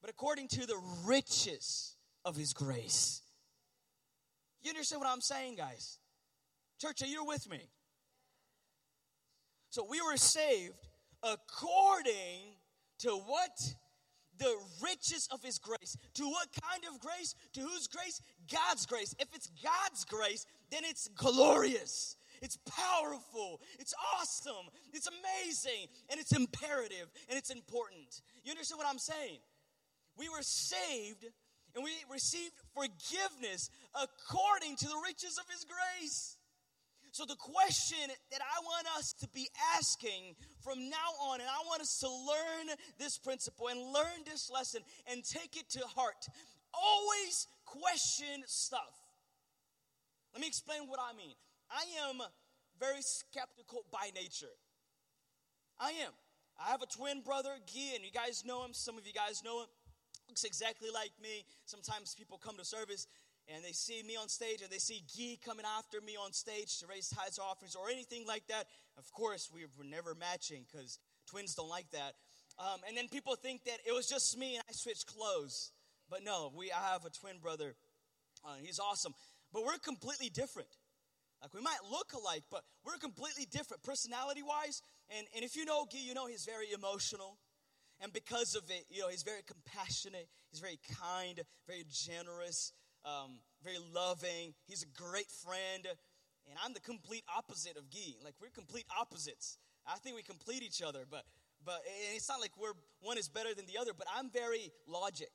but 0.00 0.10
according 0.10 0.48
to 0.48 0.66
the 0.66 0.80
riches 1.04 1.96
of 2.24 2.36
his 2.36 2.52
grace. 2.52 3.22
You 4.62 4.70
understand 4.70 5.00
what 5.00 5.10
I'm 5.10 5.20
saying, 5.20 5.56
guys? 5.56 5.98
Church, 6.80 7.02
are 7.02 7.06
you 7.06 7.24
with 7.24 7.48
me? 7.48 7.60
So 9.70 9.86
we 9.88 10.00
were 10.00 10.16
saved 10.16 10.74
according 11.22 12.56
to 13.00 13.10
what? 13.10 13.74
The 14.38 14.54
riches 14.82 15.28
of 15.32 15.42
his 15.42 15.58
grace. 15.58 15.96
To 16.14 16.24
what 16.24 16.48
kind 16.60 16.82
of 16.92 17.00
grace? 17.00 17.34
To 17.54 17.60
whose 17.60 17.86
grace? 17.86 18.20
God's 18.52 18.84
grace. 18.84 19.14
If 19.18 19.28
it's 19.34 19.50
God's 19.62 20.04
grace, 20.04 20.44
then 20.70 20.82
it's 20.84 21.08
glorious. 21.08 22.16
It's 22.42 22.58
powerful. 22.68 23.60
It's 23.78 23.94
awesome. 24.18 24.68
It's 24.92 25.08
amazing. 25.08 25.88
And 26.10 26.20
it's 26.20 26.32
imperative 26.32 27.08
and 27.28 27.38
it's 27.38 27.50
important. 27.50 28.22
You 28.44 28.50
understand 28.52 28.78
what 28.78 28.88
I'm 28.88 28.98
saying? 28.98 29.38
We 30.16 30.28
were 30.28 30.42
saved 30.42 31.26
and 31.74 31.84
we 31.84 31.92
received 32.10 32.52
forgiveness 32.74 33.70
according 33.94 34.76
to 34.76 34.86
the 34.86 35.00
riches 35.06 35.38
of 35.38 35.44
his 35.50 35.64
grace. 35.64 36.36
So, 37.12 37.24
the 37.24 37.36
question 37.36 38.12
that 38.30 38.40
I 38.42 38.60
want 38.62 38.86
us 38.98 39.14
to 39.20 39.28
be 39.28 39.48
asking 39.74 40.36
from 40.60 40.90
now 40.90 41.16
on, 41.22 41.40
and 41.40 41.48
I 41.48 41.66
want 41.66 41.80
us 41.80 41.98
to 42.00 42.08
learn 42.08 42.76
this 42.98 43.16
principle 43.16 43.68
and 43.68 43.80
learn 43.80 44.20
this 44.26 44.50
lesson 44.50 44.82
and 45.10 45.24
take 45.24 45.56
it 45.56 45.70
to 45.70 45.80
heart 45.86 46.28
always 46.74 47.46
question 47.64 48.44
stuff. 48.46 49.00
Let 50.32 50.40
me 50.40 50.46
explain 50.46 50.88
what 50.88 51.00
I 51.00 51.16
mean. 51.16 51.34
I 51.70 52.08
am 52.08 52.20
very 52.78 53.02
skeptical 53.02 53.84
by 53.90 54.10
nature. 54.14 54.54
I 55.78 55.90
am. 55.90 56.12
I 56.58 56.70
have 56.70 56.82
a 56.82 56.86
twin 56.86 57.20
brother, 57.20 57.50
Guy, 57.66 57.94
and 57.94 58.04
you 58.04 58.10
guys 58.10 58.44
know 58.44 58.64
him. 58.64 58.72
Some 58.72 58.96
of 58.96 59.06
you 59.06 59.12
guys 59.12 59.42
know 59.44 59.60
him. 59.60 59.68
Looks 60.28 60.44
exactly 60.44 60.88
like 60.92 61.12
me. 61.22 61.44
Sometimes 61.66 62.14
people 62.14 62.38
come 62.38 62.56
to 62.56 62.64
service 62.64 63.06
and 63.48 63.62
they 63.64 63.72
see 63.72 64.02
me 64.02 64.16
on 64.16 64.28
stage 64.28 64.62
and 64.62 64.70
they 64.70 64.78
see 64.78 65.04
Guy 65.16 65.38
coming 65.44 65.66
after 65.78 66.00
me 66.00 66.16
on 66.16 66.32
stage 66.32 66.78
to 66.80 66.86
raise 66.86 67.08
tithes 67.08 67.38
or 67.38 67.44
offerings 67.44 67.76
or 67.76 67.90
anything 67.90 68.26
like 68.26 68.46
that. 68.48 68.66
Of 68.98 69.10
course, 69.12 69.50
we 69.54 69.62
were 69.78 69.84
never 69.84 70.14
matching 70.14 70.64
because 70.70 70.98
twins 71.28 71.54
don't 71.54 71.68
like 71.68 71.90
that. 71.92 72.14
Um, 72.58 72.80
and 72.88 72.96
then 72.96 73.08
people 73.08 73.36
think 73.36 73.64
that 73.64 73.78
it 73.86 73.92
was 73.92 74.08
just 74.08 74.36
me 74.38 74.56
and 74.56 74.64
I 74.68 74.72
switched 74.72 75.06
clothes. 75.06 75.72
But 76.08 76.24
no, 76.24 76.52
we 76.56 76.72
I 76.72 76.92
have 76.92 77.04
a 77.04 77.10
twin 77.10 77.38
brother. 77.40 77.74
Uh, 78.44 78.54
he's 78.62 78.78
awesome. 78.78 79.12
But 79.52 79.64
we're 79.64 79.78
completely 79.78 80.28
different. 80.28 80.68
Like 81.42 81.54
we 81.54 81.60
might 81.60 81.78
look 81.90 82.12
alike, 82.12 82.44
but 82.50 82.62
we're 82.84 82.96
completely 82.96 83.46
different 83.50 83.82
personality 83.82 84.42
wise. 84.42 84.82
And, 85.16 85.26
and 85.34 85.44
if 85.44 85.56
you 85.56 85.64
know 85.64 85.86
Guy, 85.90 86.00
you 86.00 86.14
know 86.14 86.26
he's 86.26 86.44
very 86.44 86.72
emotional. 86.72 87.38
And 88.00 88.12
because 88.12 88.54
of 88.54 88.64
it, 88.68 88.84
you 88.90 89.00
know, 89.00 89.08
he's 89.08 89.22
very 89.22 89.40
compassionate, 89.46 90.28
he's 90.50 90.60
very 90.60 90.78
kind, 91.00 91.40
very 91.66 91.84
generous 91.90 92.72
um, 93.06 93.38
very 93.62 93.78
loving. 93.94 94.52
He's 94.66 94.82
a 94.82 94.90
great 95.00 95.30
friend. 95.30 95.86
And 96.48 96.58
I'm 96.64 96.74
the 96.74 96.80
complete 96.80 97.22
opposite 97.34 97.76
of 97.76 97.90
Guy. 97.90 98.18
Like, 98.22 98.34
we're 98.40 98.50
complete 98.50 98.84
opposites. 99.00 99.58
I 99.86 99.96
think 99.98 100.16
we 100.16 100.22
complete 100.22 100.62
each 100.62 100.82
other, 100.82 101.04
but, 101.08 101.22
but 101.64 101.80
it's 102.14 102.28
not 102.28 102.40
like 102.40 102.52
we're, 102.58 102.74
one 103.00 103.18
is 103.18 103.28
better 103.28 103.54
than 103.54 103.66
the 103.66 103.78
other, 103.80 103.92
but 103.96 104.06
I'm 104.14 104.30
very 104.30 104.72
logic. 104.86 105.30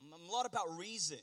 I'm, 0.00 0.12
I'm 0.12 0.28
a 0.28 0.32
lot 0.32 0.46
about 0.46 0.76
reason. 0.76 1.20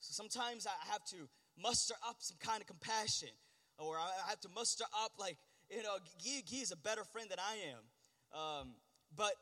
So 0.00 0.12
sometimes 0.12 0.66
I 0.66 0.92
have 0.92 1.04
to 1.10 1.28
muster 1.60 1.94
up 2.08 2.16
some 2.18 2.36
kind 2.40 2.60
of 2.60 2.66
compassion, 2.66 3.30
or 3.78 3.96
I 3.96 4.28
have 4.28 4.40
to 4.40 4.48
muster 4.54 4.84
up, 5.04 5.12
like, 5.18 5.36
you 5.70 5.82
know, 5.82 5.96
Guy 6.22 6.42
is 6.60 6.72
a 6.72 6.76
better 6.76 7.04
friend 7.04 7.30
than 7.30 7.38
I 7.38 7.56
am. 7.70 8.38
Um, 8.38 8.68
but, 9.16 9.32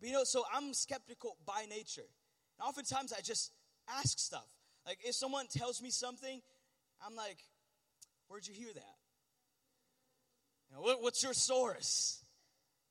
but, 0.00 0.08
you 0.08 0.12
know, 0.12 0.24
so 0.24 0.44
I'm 0.54 0.74
skeptical 0.74 1.36
by 1.46 1.66
nature. 1.68 2.08
And 2.58 2.68
oftentimes 2.68 3.12
I 3.12 3.20
just 3.20 3.52
ask 3.88 4.18
stuff. 4.18 4.46
Like 4.86 4.98
if 5.04 5.14
someone 5.14 5.46
tells 5.46 5.80
me 5.82 5.90
something, 5.90 6.40
I'm 7.06 7.14
like, 7.14 7.38
where'd 8.28 8.46
you 8.46 8.54
hear 8.54 8.72
that? 8.72 8.96
You 10.68 10.76
know, 10.76 10.82
what, 10.82 11.02
what's 11.02 11.22
your 11.22 11.34
source? 11.34 12.18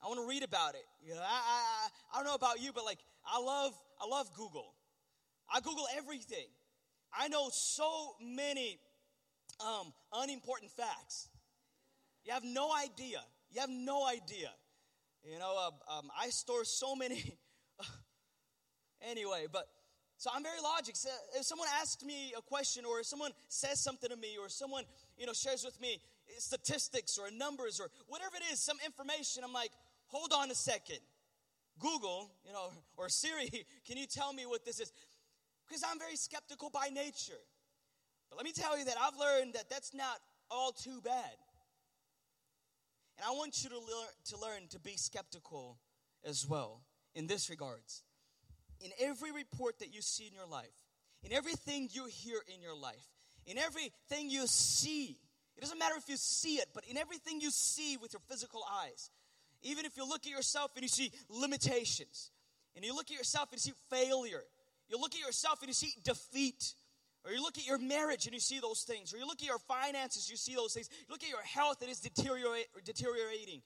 I 0.03 0.07
want 0.07 0.19
to 0.19 0.27
read 0.27 0.43
about 0.43 0.75
it. 0.75 0.85
You 1.03 1.13
know, 1.13 1.21
I, 1.21 1.25
I, 1.25 1.87
I 2.13 2.17
don't 2.17 2.25
know 2.25 2.35
about 2.35 2.61
you, 2.61 2.71
but 2.73 2.85
like 2.85 2.99
I 3.25 3.39
love 3.39 3.73
I 4.01 4.07
love 4.07 4.33
Google. 4.35 4.73
I 5.53 5.59
Google 5.59 5.85
everything. 5.95 6.47
I 7.17 7.27
know 7.27 7.49
so 7.51 8.15
many 8.21 8.79
um, 9.59 9.93
unimportant 10.13 10.71
facts. 10.71 11.29
You 12.23 12.33
have 12.33 12.43
no 12.43 12.71
idea. 12.73 13.21
You 13.51 13.61
have 13.61 13.69
no 13.69 14.07
idea. 14.07 14.51
You 15.23 15.39
know, 15.39 15.55
uh, 15.57 15.97
um, 15.99 16.09
I 16.19 16.29
store 16.29 16.63
so 16.65 16.95
many. 16.95 17.37
anyway, 19.01 19.45
but 19.51 19.67
so 20.17 20.29
I'm 20.33 20.43
very 20.43 20.61
logic. 20.61 20.95
So 20.95 21.09
if 21.35 21.45
someone 21.45 21.67
asks 21.81 22.03
me 22.03 22.33
a 22.37 22.41
question 22.41 22.85
or 22.85 22.99
if 22.99 23.07
someone 23.07 23.31
says 23.49 23.83
something 23.83 24.09
to 24.09 24.15
me 24.15 24.37
or 24.39 24.49
someone, 24.49 24.83
you 25.17 25.25
know, 25.25 25.33
shares 25.33 25.63
with 25.65 25.79
me 25.81 25.99
statistics 26.37 27.17
or 27.17 27.29
numbers 27.31 27.79
or 27.79 27.89
whatever 28.07 28.35
it 28.35 28.53
is, 28.53 28.59
some 28.59 28.77
information, 28.85 29.43
I'm 29.43 29.53
like, 29.53 29.71
hold 30.07 30.31
on 30.31 30.51
a 30.51 30.55
second. 30.55 30.99
Google, 31.79 32.29
you 32.45 32.53
know, 32.53 32.69
or 32.97 33.09
Siri, 33.09 33.49
can 33.87 33.97
you 33.97 34.05
tell 34.05 34.33
me 34.33 34.45
what 34.45 34.63
this 34.63 34.79
is? 34.79 34.91
Because 35.71 35.85
I'm 35.89 35.99
very 35.99 36.17
skeptical 36.17 36.69
by 36.69 36.89
nature. 36.93 37.39
But 38.29 38.35
let 38.35 38.45
me 38.45 38.51
tell 38.51 38.77
you 38.77 38.83
that 38.83 38.95
I've 39.01 39.17
learned 39.17 39.53
that 39.53 39.69
that's 39.69 39.93
not 39.93 40.19
all 40.49 40.73
too 40.73 40.99
bad. 41.01 41.37
And 43.17 43.25
I 43.25 43.31
want 43.31 43.63
you 43.63 43.69
to 43.69 43.77
learn 43.77 44.11
to 44.25 44.37
learn 44.37 44.67
to 44.71 44.79
be 44.79 44.97
skeptical 44.97 45.77
as 46.25 46.45
well 46.45 46.81
in 47.15 47.27
this 47.27 47.49
regards 47.49 48.03
in 48.83 48.91
every 48.99 49.31
report 49.31 49.79
that 49.79 49.93
you 49.93 50.01
see 50.01 50.27
in 50.27 50.33
your 50.33 50.47
life, 50.47 50.75
in 51.23 51.31
everything 51.31 51.87
you 51.91 52.05
hear 52.05 52.39
in 52.53 52.61
your 52.61 52.75
life, 52.75 53.07
in 53.45 53.57
everything 53.57 54.29
you 54.29 54.47
see, 54.47 55.17
it 55.55 55.61
doesn't 55.61 55.77
matter 55.77 55.95
if 55.97 56.09
you 56.09 56.17
see 56.17 56.55
it, 56.55 56.67
but 56.73 56.83
in 56.85 56.97
everything 56.97 57.39
you 57.39 57.51
see 57.51 57.97
with 57.97 58.13
your 58.13 58.21
physical 58.27 58.63
eyes, 58.83 59.11
even 59.61 59.85
if 59.85 59.95
you 59.95 60.07
look 60.07 60.25
at 60.25 60.31
yourself 60.31 60.71
and 60.75 60.81
you 60.81 60.89
see 60.89 61.11
limitations, 61.29 62.31
and 62.75 62.83
you 62.83 62.95
look 62.95 63.11
at 63.11 63.17
yourself 63.17 63.49
and 63.51 63.63
you 63.63 63.71
see 63.71 63.77
failure, 63.89 64.43
you 64.91 64.99
look 64.99 65.15
at 65.15 65.21
yourself 65.21 65.61
and 65.61 65.69
you 65.69 65.73
see 65.73 65.93
defeat, 66.03 66.73
or 67.25 67.31
you 67.31 67.41
look 67.41 67.57
at 67.57 67.65
your 67.65 67.77
marriage 67.77 68.25
and 68.25 68.33
you 68.33 68.39
see 68.39 68.59
those 68.59 68.81
things, 68.81 69.13
or 69.13 69.17
you 69.17 69.25
look 69.25 69.41
at 69.41 69.47
your 69.47 69.59
finances, 69.59 70.29
you 70.29 70.35
see 70.35 70.55
those 70.55 70.73
things, 70.73 70.89
you 70.91 71.05
look 71.09 71.23
at 71.23 71.29
your 71.29 71.43
health 71.43 71.81
and 71.81 71.89
it's 71.89 72.01
deteriorate, 72.01 72.67
deteriorating. 72.83 73.61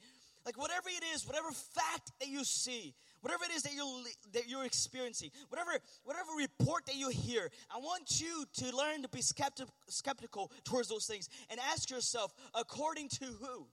Like 0.46 0.60
whatever 0.60 0.90
it 0.90 1.04
is, 1.16 1.26
whatever 1.26 1.50
fact 1.50 2.12
that 2.20 2.30
you 2.30 2.44
see, 2.44 2.94
whatever 3.22 3.46
it 3.46 3.52
is 3.56 3.64
that 3.64 3.74
you're 3.74 4.04
that 4.34 4.48
you're 4.48 4.66
experiencing, 4.66 5.32
whatever 5.50 5.72
whatever 6.04 6.30
report 6.38 6.86
that 6.86 6.96
you 6.96 7.10
hear, 7.10 7.50
I 7.74 7.80
want 7.80 8.22
you 8.22 8.46
to 8.58 8.78
learn 8.78 9.02
to 9.02 9.10
be 9.10 9.24
skeptic, 9.24 9.66
skeptical 9.88 10.52
towards 10.64 10.88
those 10.88 11.08
things 11.08 11.30
and 11.50 11.60
ask 11.72 11.90
yourself, 11.90 12.32
according 12.54 13.10
to 13.10 13.26
who? 13.26 13.66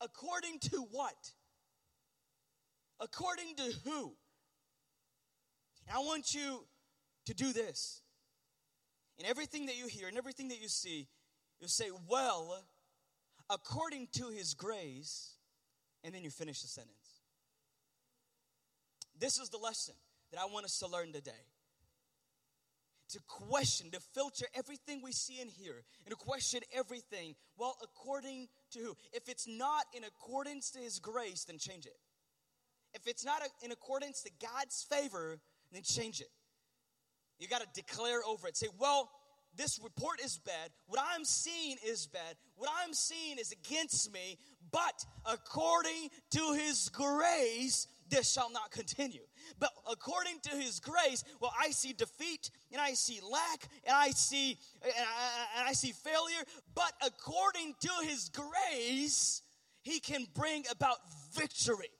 According 0.00 0.60
to 0.60 0.86
what? 0.92 1.32
According 3.00 3.56
to 3.56 3.74
who? 3.84 4.14
And 5.88 5.96
I 5.96 6.00
want 6.00 6.34
you 6.34 6.64
to 7.26 7.34
do 7.34 7.52
this. 7.52 8.02
In 9.18 9.24
everything 9.24 9.66
that 9.66 9.76
you 9.76 9.86
hear 9.86 10.06
and 10.06 10.18
everything 10.18 10.48
that 10.48 10.60
you 10.60 10.68
see, 10.68 11.08
you 11.60 11.66
say, 11.66 11.86
well, 12.08 12.62
according 13.48 14.08
to 14.12 14.28
his 14.28 14.52
grace, 14.54 15.32
and 16.04 16.14
then 16.14 16.22
you 16.22 16.30
finish 16.30 16.60
the 16.60 16.68
sentence. 16.68 17.22
This 19.18 19.38
is 19.38 19.48
the 19.48 19.56
lesson 19.56 19.94
that 20.30 20.40
I 20.40 20.44
want 20.44 20.66
us 20.66 20.78
to 20.78 20.86
learn 20.86 21.12
today. 21.12 21.32
To 23.12 23.20
question, 23.26 23.90
to 23.92 24.00
filter 24.14 24.44
everything 24.54 25.00
we 25.02 25.12
see 25.12 25.40
and 25.40 25.50
hear, 25.50 25.82
and 26.04 26.10
to 26.10 26.16
question 26.16 26.60
everything. 26.76 27.34
Well, 27.56 27.78
according 27.82 28.48
to 28.72 28.78
who? 28.80 28.96
If 29.14 29.30
it's 29.30 29.48
not 29.48 29.86
in 29.96 30.04
accordance 30.04 30.70
to 30.72 30.78
His 30.78 30.98
grace, 30.98 31.44
then 31.44 31.56
change 31.56 31.86
it. 31.86 31.96
If 32.92 33.06
it's 33.06 33.24
not 33.24 33.40
in 33.64 33.72
accordance 33.72 34.22
to 34.22 34.30
God's 34.38 34.86
favor, 34.88 35.40
then 35.72 35.82
change 35.82 36.20
it. 36.20 36.28
You 37.38 37.48
got 37.48 37.60
to 37.60 37.68
declare 37.74 38.20
over 38.26 38.48
it. 38.48 38.56
Say, 38.56 38.68
well, 38.78 39.10
this 39.56 39.78
report 39.82 40.20
is 40.24 40.38
bad. 40.38 40.70
What 40.86 41.00
I'm 41.14 41.24
seeing 41.24 41.76
is 41.84 42.06
bad. 42.06 42.36
What 42.56 42.70
I'm 42.84 42.92
seeing 42.92 43.38
is 43.38 43.52
against 43.52 44.12
me. 44.12 44.38
But 44.70 45.04
according 45.24 46.10
to 46.32 46.52
his 46.54 46.88
grace, 46.90 47.86
this 48.08 48.32
shall 48.32 48.50
not 48.50 48.70
continue. 48.70 49.22
But 49.58 49.70
according 49.90 50.40
to 50.44 50.56
his 50.56 50.80
grace, 50.80 51.24
well, 51.40 51.52
I 51.60 51.70
see 51.70 51.92
defeat 51.92 52.50
and 52.72 52.80
I 52.80 52.92
see 52.92 53.20
lack 53.20 53.68
and 53.84 53.94
I 53.94 54.10
see 54.10 54.58
and 54.82 54.92
I, 54.94 55.58
and 55.60 55.68
I 55.68 55.72
see 55.72 55.92
failure. 55.92 56.44
But 56.74 56.92
according 57.04 57.74
to 57.80 57.90
his 58.06 58.30
grace, 58.30 59.42
he 59.82 60.00
can 60.00 60.26
bring 60.34 60.64
about 60.70 60.98
victory. 61.34 61.90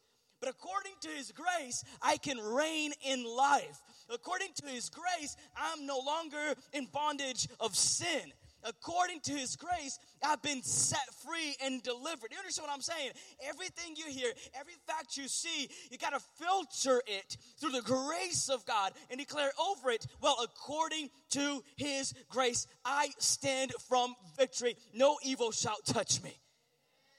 But 0.40 0.50
according 0.50 0.92
to 1.02 1.09
his 1.09 1.33
grace, 1.33 1.85
I 2.00 2.16
can 2.16 2.38
reign 2.38 2.92
in 3.04 3.25
life. 3.25 3.83
According 4.11 4.49
to 4.57 4.66
his 4.66 4.90
grace, 4.90 5.37
I'm 5.57 5.87
no 5.87 5.99
longer 5.99 6.54
in 6.73 6.87
bondage 6.87 7.49
of 7.61 7.75
sin 7.76 8.33
according 8.64 9.21
to 9.21 9.33
his 9.33 9.57
grace, 9.57 9.99
I've 10.23 10.42
been 10.42 10.62
set 10.62 11.07
free 11.25 11.57
and 11.62 11.83
delivered. 11.83 12.30
You 12.30 12.38
understand 12.38 12.68
what 12.68 12.75
I'm 12.75 12.83
saying? 12.83 13.12
Everything 13.49 13.95
you 13.97 14.07
hear, 14.07 14.33
every 14.59 14.75
fact 14.87 15.16
you 15.16 15.28
see, 15.28 15.68
you 15.90 15.99
got 15.99 16.12
to 16.12 16.21
filter 16.38 17.02
it 17.07 17.37
through 17.59 17.71
the 17.71 17.83
grace 17.83 18.49
of 18.49 18.64
God 18.66 18.92
and 19.11 19.18
declare 19.18 19.50
over 19.71 19.90
it, 19.90 20.07
well, 20.21 20.37
according 20.42 21.11
to 21.30 21.62
his 21.76 22.14
grace, 22.28 22.66
I 22.85 23.11
stand 23.18 23.73
from 23.88 24.14
victory. 24.37 24.76
No 24.95 25.16
evil 25.23 25.50
shall 25.50 25.78
touch 25.85 26.23
me. 26.23 26.38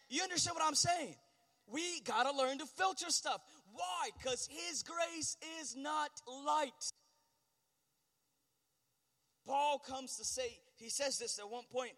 You 0.10 0.24
understand 0.24 0.56
what 0.56 0.66
I'm 0.66 0.76
saying? 0.76 1.16
We 1.72 2.02
got 2.02 2.24
to 2.24 2.36
learn 2.36 2.58
to 2.60 2.66
filter 2.66 3.10
stuff. 3.10 3.42
Why? 3.74 4.10
Because 4.18 4.48
his 4.52 4.84
grace 4.84 5.38
is 5.60 5.76
not 5.76 6.10
light. 6.28 6.94
Paul 9.46 9.80
comes 9.80 10.18
to 10.18 10.26
say, 10.26 10.60
he 10.78 10.90
says 10.90 11.18
this 11.18 11.40
at 11.40 11.50
one 11.50 11.64
point 11.72 11.94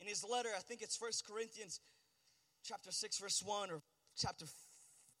in 0.00 0.08
his 0.08 0.24
letter, 0.28 0.48
I 0.56 0.60
think 0.60 0.82
it's 0.82 0.96
First 0.96 1.26
Corinthians 1.26 1.80
chapter 2.64 2.90
6, 2.90 3.18
verse 3.18 3.42
1, 3.44 3.70
or 3.70 3.82
chapter 4.16 4.46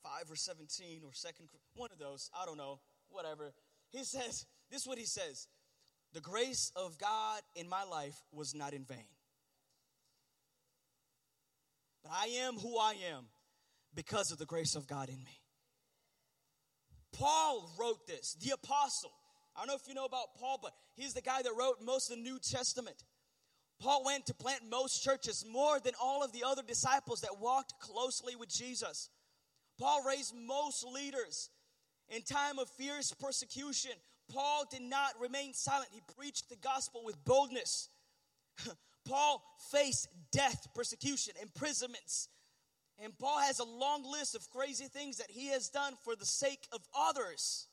5 0.02 0.30
or 0.30 0.36
17, 0.36 1.02
or 1.04 1.10
second, 1.12 1.48
one 1.74 1.90
of 1.92 1.98
those, 1.98 2.30
I 2.38 2.46
don't 2.46 2.56
know, 2.56 2.80
whatever. 3.08 3.52
He 3.90 4.04
says, 4.04 4.46
this 4.70 4.82
is 4.82 4.88
what 4.88 4.98
he 4.98 5.04
says. 5.04 5.46
The 6.12 6.20
grace 6.20 6.72
of 6.74 6.98
God 6.98 7.40
in 7.54 7.68
my 7.68 7.84
life 7.84 8.20
was 8.32 8.54
not 8.54 8.74
in 8.74 8.84
vain. 8.84 9.06
But 12.02 12.12
I 12.12 12.26
am 12.46 12.54
who 12.54 12.78
I 12.78 12.94
am 13.12 13.26
because 13.94 14.30
of 14.30 14.38
the 14.38 14.46
grace 14.46 14.74
of 14.74 14.86
God 14.86 15.08
in 15.08 15.22
me. 15.22 15.40
Paul 17.12 17.70
wrote 17.78 18.06
this, 18.06 18.36
the 18.40 18.52
apostle. 18.52 19.12
I 19.54 19.60
don't 19.60 19.68
know 19.68 19.74
if 19.74 19.86
you 19.86 19.94
know 19.94 20.06
about 20.06 20.34
Paul, 20.38 20.58
but 20.62 20.72
he's 20.94 21.12
the 21.12 21.20
guy 21.20 21.42
that 21.42 21.52
wrote 21.58 21.76
most 21.84 22.10
of 22.10 22.16
the 22.16 22.22
New 22.22 22.38
Testament. 22.38 23.04
Paul 23.80 24.04
went 24.04 24.26
to 24.26 24.34
plant 24.34 24.62
most 24.70 25.02
churches 25.02 25.44
more 25.50 25.78
than 25.80 25.92
all 26.00 26.22
of 26.24 26.32
the 26.32 26.44
other 26.46 26.62
disciples 26.62 27.20
that 27.20 27.40
walked 27.40 27.74
closely 27.80 28.36
with 28.36 28.48
Jesus. 28.48 29.10
Paul 29.78 30.04
raised 30.04 30.34
most 30.34 30.84
leaders. 30.84 31.50
In 32.08 32.22
time 32.22 32.58
of 32.58 32.68
fierce 32.70 33.12
persecution, 33.12 33.92
Paul 34.30 34.64
did 34.70 34.82
not 34.82 35.20
remain 35.20 35.52
silent. 35.52 35.90
He 35.92 36.00
preached 36.16 36.48
the 36.48 36.56
gospel 36.56 37.02
with 37.04 37.22
boldness. 37.24 37.88
Paul 39.04 39.42
faced 39.70 40.08
death, 40.30 40.68
persecution, 40.74 41.34
imprisonments. 41.40 42.28
And 43.02 43.16
Paul 43.18 43.40
has 43.40 43.58
a 43.58 43.64
long 43.64 44.04
list 44.10 44.34
of 44.34 44.48
crazy 44.50 44.86
things 44.86 45.18
that 45.18 45.30
he 45.30 45.48
has 45.48 45.68
done 45.68 45.94
for 46.04 46.14
the 46.14 46.26
sake 46.26 46.66
of 46.72 46.80
others 46.96 47.66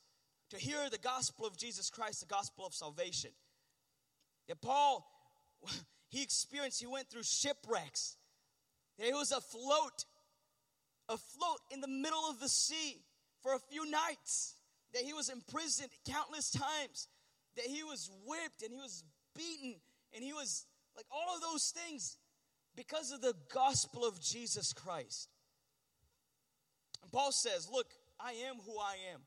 to 0.49 0.57
hear 0.57 0.89
the 0.89 0.97
gospel 0.97 1.45
of 1.45 1.57
Jesus 1.57 1.89
Christ, 1.89 2.21
the 2.21 2.25
gospel 2.25 2.65
of 2.65 2.73
salvation. 2.73 3.31
And 4.47 4.59
Paul, 4.59 5.07
he 6.09 6.23
experienced, 6.23 6.79
he 6.79 6.87
went 6.87 7.09
through 7.09 7.23
shipwrecks. 7.23 8.17
He 8.97 9.13
was 9.13 9.31
afloat, 9.31 10.05
afloat 11.07 11.59
in 11.71 11.81
the 11.81 11.87
middle 11.87 12.29
of 12.29 12.39
the 12.39 12.49
sea 12.49 13.01
for 13.41 13.53
a 13.53 13.59
few 13.59 13.89
nights. 13.89 14.55
That 14.93 15.03
he 15.03 15.13
was 15.13 15.29
imprisoned 15.29 15.91
countless 16.09 16.49
times. 16.49 17.07
That 17.55 17.65
he 17.65 17.83
was 17.83 18.09
whipped 18.25 18.63
and 18.63 18.71
he 18.71 18.77
was 18.77 19.03
beaten 19.35 19.75
and 20.15 20.23
he 20.23 20.33
was 20.33 20.65
like 20.99 21.05
all 21.11 21.33
of 21.33 21.41
those 21.41 21.73
things 21.73 22.17
because 22.75 23.13
of 23.13 23.21
the 23.21 23.33
gospel 23.53 24.05
of 24.05 24.21
Jesus 24.21 24.73
Christ. 24.73 25.29
And 27.01 27.09
Paul 27.09 27.31
says, 27.31 27.69
Look, 27.71 27.87
I 28.19 28.31
am 28.31 28.55
who 28.65 28.77
I 28.77 28.95
am 29.13 29.21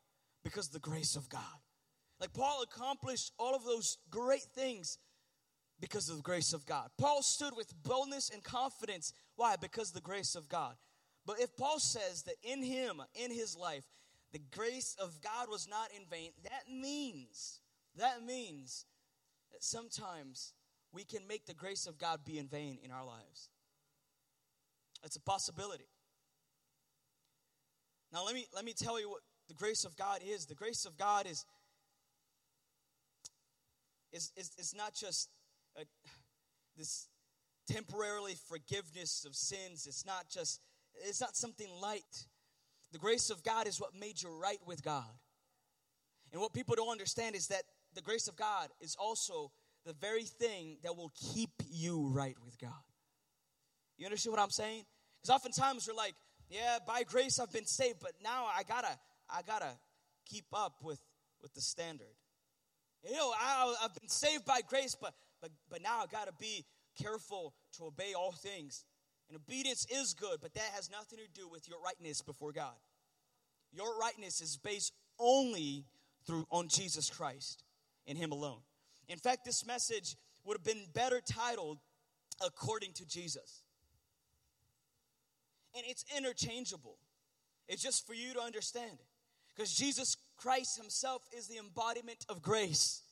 because 0.44 0.68
the 0.68 0.78
grace 0.78 1.16
of 1.16 1.30
God. 1.30 1.40
Like 2.20 2.34
Paul 2.34 2.62
accomplished 2.62 3.32
all 3.38 3.54
of 3.54 3.64
those 3.64 3.96
great 4.10 4.46
things 4.54 4.98
because 5.80 6.10
of 6.10 6.18
the 6.18 6.22
grace 6.22 6.52
of 6.52 6.66
God. 6.66 6.90
Paul 6.98 7.22
stood 7.22 7.56
with 7.56 7.72
boldness 7.82 8.28
and 8.28 8.44
confidence. 8.44 9.14
Why? 9.36 9.56
Because 9.58 9.92
the 9.92 10.02
grace 10.02 10.34
of 10.34 10.50
God. 10.50 10.74
But 11.24 11.40
if 11.40 11.56
Paul 11.56 11.78
says 11.78 12.24
that 12.24 12.34
in 12.42 12.62
him, 12.62 13.00
in 13.14 13.30
his 13.30 13.56
life, 13.56 13.84
the 14.32 14.42
grace 14.54 14.94
of 15.00 15.22
God 15.22 15.48
was 15.48 15.66
not 15.66 15.88
in 15.96 16.02
vain, 16.10 16.32
that 16.44 16.70
means, 16.70 17.60
that 17.96 18.22
means 18.22 18.84
that 19.52 19.64
sometimes 19.64 20.52
we 20.92 21.04
can 21.04 21.26
make 21.26 21.46
the 21.46 21.54
grace 21.54 21.86
of 21.86 21.98
God 21.98 22.20
be 22.24 22.38
in 22.38 22.48
vain 22.48 22.78
in 22.82 22.90
our 22.90 23.04
lives. 23.04 23.48
It's 25.04 25.16
a 25.16 25.20
possibility. 25.20 25.88
Now 28.12 28.24
let 28.24 28.34
me 28.34 28.46
let 28.54 28.64
me 28.64 28.72
tell 28.72 29.00
you 29.00 29.10
what 29.10 29.20
the 29.48 29.54
grace 29.54 29.84
of 29.84 29.96
God 29.96 30.20
is. 30.26 30.46
The 30.46 30.54
grace 30.54 30.84
of 30.84 30.96
God 30.96 31.26
is, 31.26 31.44
is, 34.12 34.32
is, 34.36 34.50
is 34.58 34.74
not 34.74 34.94
just 34.94 35.28
a, 35.76 35.84
this 36.76 37.08
temporarily 37.68 38.34
forgiveness 38.48 39.24
of 39.26 39.34
sins. 39.34 39.86
It's 39.86 40.06
not 40.06 40.28
just, 40.30 40.60
it's 41.06 41.20
not 41.20 41.36
something 41.36 41.68
light. 41.80 42.26
The 42.92 42.98
grace 42.98 43.30
of 43.30 43.42
God 43.42 43.66
is 43.66 43.80
what 43.80 43.94
made 43.98 44.22
you 44.22 44.30
right 44.30 44.60
with 44.66 44.82
God. 44.82 45.10
And 46.32 46.40
what 46.40 46.52
people 46.52 46.74
don't 46.76 46.90
understand 46.90 47.36
is 47.36 47.48
that 47.48 47.62
the 47.94 48.02
grace 48.02 48.28
of 48.28 48.36
God 48.36 48.68
is 48.80 48.96
also 48.98 49.50
the 49.84 49.92
very 49.94 50.24
thing 50.24 50.78
that 50.82 50.96
will 50.96 51.12
keep 51.34 51.50
you 51.70 52.08
right 52.08 52.36
with 52.44 52.58
God. 52.58 52.70
You 53.98 54.06
understand 54.06 54.32
what 54.32 54.42
I'm 54.42 54.50
saying? 54.50 54.84
Because 55.20 55.34
oftentimes 55.34 55.88
we're 55.88 55.96
like, 55.96 56.14
yeah, 56.48 56.78
by 56.86 57.02
grace 57.02 57.38
I've 57.38 57.52
been 57.52 57.66
saved, 57.66 57.98
but 58.00 58.12
now 58.22 58.44
I 58.44 58.62
gotta 58.62 58.98
I 59.30 59.42
gotta 59.42 59.78
keep 60.26 60.44
up 60.52 60.74
with 60.82 61.00
with 61.40 61.54
the 61.54 61.60
standard. 61.60 62.14
You 63.04 63.16
know, 63.16 63.32
I, 63.34 63.74
I've 63.82 63.94
been 63.94 64.08
saved 64.08 64.44
by 64.44 64.60
grace, 64.68 64.96
but 65.00 65.14
but 65.40 65.50
but 65.70 65.82
now 65.82 66.00
I 66.00 66.06
gotta 66.10 66.32
be 66.38 66.64
careful 67.00 67.54
to 67.78 67.86
obey 67.86 68.14
all 68.14 68.32
things. 68.32 68.84
And 69.28 69.38
obedience 69.38 69.86
is 69.90 70.14
good, 70.14 70.38
but 70.42 70.52
that 70.54 70.70
has 70.74 70.90
nothing 70.90 71.18
to 71.18 71.40
do 71.40 71.48
with 71.48 71.68
your 71.68 71.80
rightness 71.80 72.20
before 72.22 72.52
God. 72.52 72.74
Your 73.72 73.98
rightness 73.98 74.40
is 74.40 74.58
based 74.58 74.92
only 75.18 75.86
through 76.26 76.46
on 76.50 76.68
Jesus 76.68 77.08
Christ 77.08 77.64
and 78.06 78.18
Him 78.18 78.32
alone. 78.32 78.60
In 79.08 79.18
fact, 79.18 79.44
this 79.44 79.66
message 79.66 80.16
would 80.44 80.56
have 80.56 80.64
been 80.64 80.86
better 80.94 81.20
titled 81.20 81.78
according 82.44 82.92
to 82.94 83.06
Jesus. 83.06 83.62
And 85.74 85.84
it's 85.86 86.04
interchangeable. 86.16 86.98
It's 87.68 87.82
just 87.82 88.06
for 88.06 88.14
you 88.14 88.34
to 88.34 88.40
understand. 88.40 88.98
Because 89.54 89.72
Jesus 89.72 90.16
Christ 90.36 90.78
Himself 90.78 91.22
is 91.36 91.46
the 91.46 91.58
embodiment 91.58 92.24
of 92.28 92.42
grace. 92.42 93.02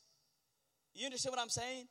You 0.95 1.07
understand 1.07 1.33
what 1.33 1.41
I'm 1.41 1.49
saying? 1.49 1.87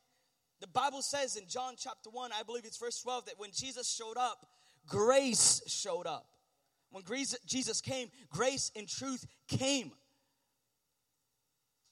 The 0.60 0.66
Bible 0.66 1.02
says 1.02 1.36
in 1.36 1.48
John 1.48 1.74
chapter 1.78 2.10
1, 2.10 2.30
I 2.38 2.42
believe 2.42 2.64
it's 2.64 2.76
verse 2.76 3.00
12, 3.00 3.26
that 3.26 3.34
when 3.38 3.50
Jesus 3.52 3.90
showed 3.90 4.18
up, 4.18 4.46
grace 4.86 5.62
showed 5.66 6.06
up. 6.06 6.26
When 6.90 7.02
Jesus 7.46 7.80
came, 7.80 8.08
grace 8.30 8.70
and 8.76 8.86
truth 8.88 9.24
came. 9.48 9.92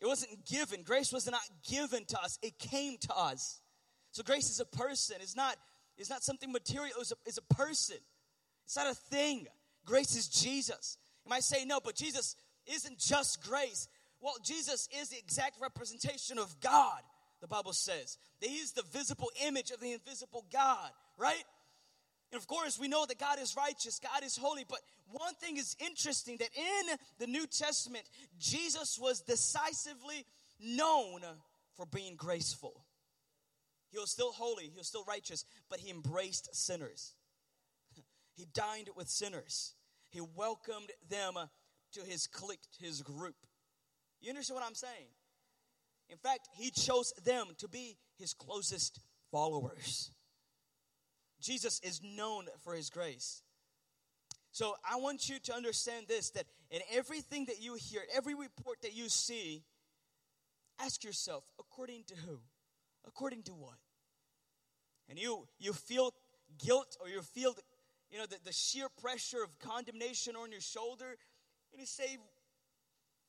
It 0.00 0.06
wasn't 0.06 0.46
given. 0.46 0.82
Grace 0.82 1.12
was 1.12 1.30
not 1.30 1.40
given 1.68 2.04
to 2.06 2.20
us, 2.20 2.38
it 2.42 2.58
came 2.58 2.98
to 2.98 3.14
us. 3.14 3.60
So 4.12 4.22
grace 4.22 4.50
is 4.50 4.60
a 4.60 4.64
person. 4.64 5.16
It's 5.20 5.36
not, 5.36 5.56
it's 5.96 6.10
not 6.10 6.22
something 6.22 6.50
material, 6.50 6.96
it's 7.00 7.12
a, 7.12 7.16
it's 7.26 7.38
a 7.38 7.54
person. 7.54 7.98
It's 8.64 8.76
not 8.76 8.86
a 8.90 8.94
thing. 8.94 9.46
Grace 9.84 10.16
is 10.16 10.28
Jesus. 10.28 10.98
You 11.24 11.30
might 11.30 11.42
say, 11.42 11.64
no, 11.64 11.80
but 11.82 11.94
Jesus 11.94 12.36
isn't 12.66 12.98
just 12.98 13.42
grace. 13.42 13.88
Well, 14.20 14.34
Jesus 14.44 14.88
is 15.00 15.10
the 15.10 15.18
exact 15.18 15.60
representation 15.60 16.38
of 16.38 16.58
God, 16.60 17.00
the 17.40 17.48
Bible 17.48 17.72
says. 17.72 18.18
That 18.40 18.50
He's 18.50 18.72
the 18.72 18.82
visible 18.82 19.30
image 19.46 19.70
of 19.70 19.80
the 19.80 19.92
invisible 19.92 20.44
God, 20.52 20.90
right? 21.16 21.44
And 22.30 22.38
of 22.38 22.46
course, 22.46 22.78
we 22.78 22.88
know 22.88 23.06
that 23.06 23.18
God 23.18 23.38
is 23.38 23.56
righteous, 23.56 23.98
God 23.98 24.22
is 24.22 24.36
holy, 24.36 24.64
but 24.68 24.80
one 25.10 25.34
thing 25.34 25.56
is 25.56 25.76
interesting 25.80 26.36
that 26.38 26.50
in 26.54 26.96
the 27.18 27.26
New 27.26 27.46
Testament, 27.46 28.04
Jesus 28.38 28.98
was 29.00 29.20
decisively 29.20 30.26
known 30.60 31.22
for 31.74 31.86
being 31.86 32.16
graceful. 32.16 32.84
He 33.90 33.98
was 33.98 34.10
still 34.10 34.32
holy, 34.32 34.64
he 34.64 34.76
was 34.76 34.86
still 34.86 35.04
righteous, 35.08 35.46
but 35.70 35.80
he 35.80 35.90
embraced 35.90 36.54
sinners. 36.54 37.14
He 38.34 38.46
dined 38.54 38.88
with 38.94 39.08
sinners. 39.08 39.74
He 40.10 40.20
welcomed 40.20 40.92
them 41.10 41.34
to 41.94 42.00
his 42.02 42.28
clique, 42.28 42.68
his 42.80 43.02
group. 43.02 43.34
You 44.20 44.30
understand 44.30 44.60
what 44.60 44.66
I'm 44.66 44.76
saying? 44.76 45.08
In 46.08 46.18
fact, 46.18 46.48
he 46.54 46.70
chose 46.70 47.12
them 47.24 47.48
to 47.58 47.66
be 47.66 47.96
his 48.16 48.34
closest 48.34 49.00
followers. 49.32 50.12
Jesus 51.40 51.80
is 51.82 52.00
known 52.02 52.46
for 52.62 52.74
his 52.74 52.90
grace. 52.90 53.42
So 54.50 54.74
I 54.88 54.96
want 54.96 55.28
you 55.28 55.38
to 55.40 55.54
understand 55.54 56.06
this 56.08 56.30
that 56.30 56.44
in 56.70 56.80
everything 56.92 57.44
that 57.46 57.60
you 57.60 57.74
hear, 57.74 58.02
every 58.14 58.34
report 58.34 58.78
that 58.82 58.94
you 58.94 59.08
see, 59.08 59.62
ask 60.80 61.04
yourself, 61.04 61.44
according 61.58 62.04
to 62.08 62.14
who? 62.16 62.40
According 63.06 63.44
to 63.44 63.52
what? 63.52 63.78
And 65.08 65.18
you 65.18 65.46
you 65.58 65.72
feel 65.72 66.12
guilt 66.58 66.96
or 67.00 67.08
you 67.08 67.22
feel 67.22 67.54
you 68.10 68.18
know 68.18 68.26
the, 68.26 68.36
the 68.44 68.52
sheer 68.52 68.88
pressure 69.00 69.42
of 69.42 69.58
condemnation 69.58 70.34
on 70.34 70.50
your 70.50 70.60
shoulder, 70.60 71.16
and 71.72 71.80
you 71.80 71.86
say, 71.86 72.18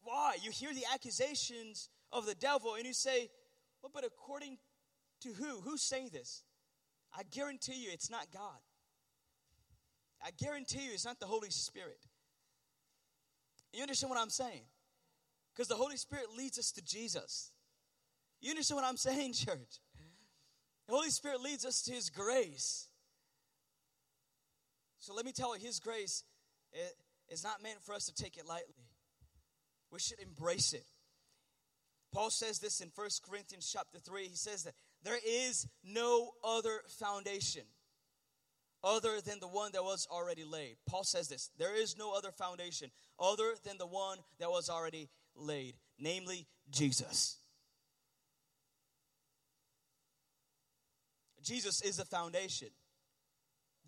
Why? 0.04 0.38
You 0.42 0.52
hear 0.52 0.74
the 0.74 0.86
accusations 0.94 1.90
of 2.12 2.26
the 2.26 2.36
devil, 2.36 2.76
and 2.76 2.86
you 2.86 2.94
say, 2.94 3.30
Well, 3.82 3.92
but 3.94 4.04
according 4.06 4.58
to 5.22 5.30
who? 5.30 5.62
Who's 5.62 5.82
saying 5.82 6.10
this? 6.12 6.44
I 7.18 7.24
guarantee 7.24 7.82
you 7.84 7.90
it's 7.92 8.10
not 8.10 8.28
God. 8.34 8.60
I 10.24 10.32
guarantee 10.32 10.86
you 10.86 10.92
it's 10.94 11.06
not 11.06 11.20
the 11.20 11.26
Holy 11.26 11.50
Spirit. 11.50 12.00
You 13.74 13.82
understand 13.82 14.10
what 14.10 14.20
I'm 14.20 14.30
saying? 14.30 14.64
Because 15.54 15.68
the 15.68 15.76
Holy 15.76 15.98
Spirit 15.98 16.26
leads 16.38 16.58
us 16.60 16.72
to 16.74 16.84
Jesus. 16.84 17.52
You 18.42 18.52
understand 18.52 18.78
what 18.82 18.88
I'm 18.88 18.98
saying, 19.10 19.34
church? 19.34 19.80
The 20.88 20.94
Holy 20.94 21.10
Spirit 21.10 21.42
leads 21.42 21.66
us 21.66 21.82
to 21.84 21.92
His 21.92 22.10
grace. 22.10 22.88
So 24.98 25.14
let 25.14 25.26
me 25.26 25.32
tell 25.32 25.56
you, 25.58 25.66
His 25.66 25.80
grace 25.80 26.24
is 27.30 27.44
not 27.44 27.62
meant 27.64 27.82
for 27.84 27.94
us 27.94 28.06
to 28.06 28.14
take 28.14 28.38
it 28.38 28.46
lightly. 28.48 28.86
We 29.92 30.00
should 30.00 30.20
embrace 30.20 30.74
it. 30.74 30.86
Paul 32.12 32.30
says 32.30 32.60
this 32.60 32.82
in 32.82 32.92
1 32.96 33.08
Corinthians 33.28 33.70
chapter 33.72 34.00
3. 34.00 34.28
He 34.28 34.36
says 34.36 34.64
that 34.64 34.74
there 35.04 35.20
is 35.26 35.68
no 35.84 36.32
other 36.44 36.82
foundation 36.88 37.64
other 38.84 39.22
than 39.22 39.40
the 39.40 39.48
one 39.48 39.72
that 39.74 39.84
was 39.84 40.08
already 40.12 40.44
laid. 40.44 40.78
Paul 40.88 41.04
says 41.04 41.28
this 41.28 41.52
there 41.58 41.76
is 41.76 41.98
no 41.98 42.14
other 42.14 42.32
foundation 42.32 42.92
other 43.20 43.54
than 43.64 43.78
the 43.78 43.88
one 43.88 44.18
that 44.40 44.50
was 44.50 44.70
already 44.70 45.10
laid, 45.36 45.76
namely 46.00 46.48
Jesus. 46.70 47.38
Jesus 51.42 51.82
is 51.82 51.98
the 51.98 52.06
foundation. 52.06 52.68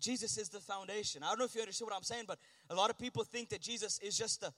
Jesus 0.00 0.36
is 0.36 0.48
the 0.48 0.60
foundation. 0.60 1.22
I 1.22 1.28
don't 1.28 1.38
know 1.38 1.44
if 1.44 1.54
you 1.54 1.60
understand 1.60 1.90
what 1.90 1.96
I'm 1.96 2.02
saying, 2.02 2.24
but 2.26 2.38
a 2.70 2.74
lot 2.74 2.90
of 2.90 2.98
people 2.98 3.22
think 3.22 3.50
that 3.50 3.60
Jesus 3.60 4.00
is 4.00 4.18
just 4.18 4.40
the 4.40 4.52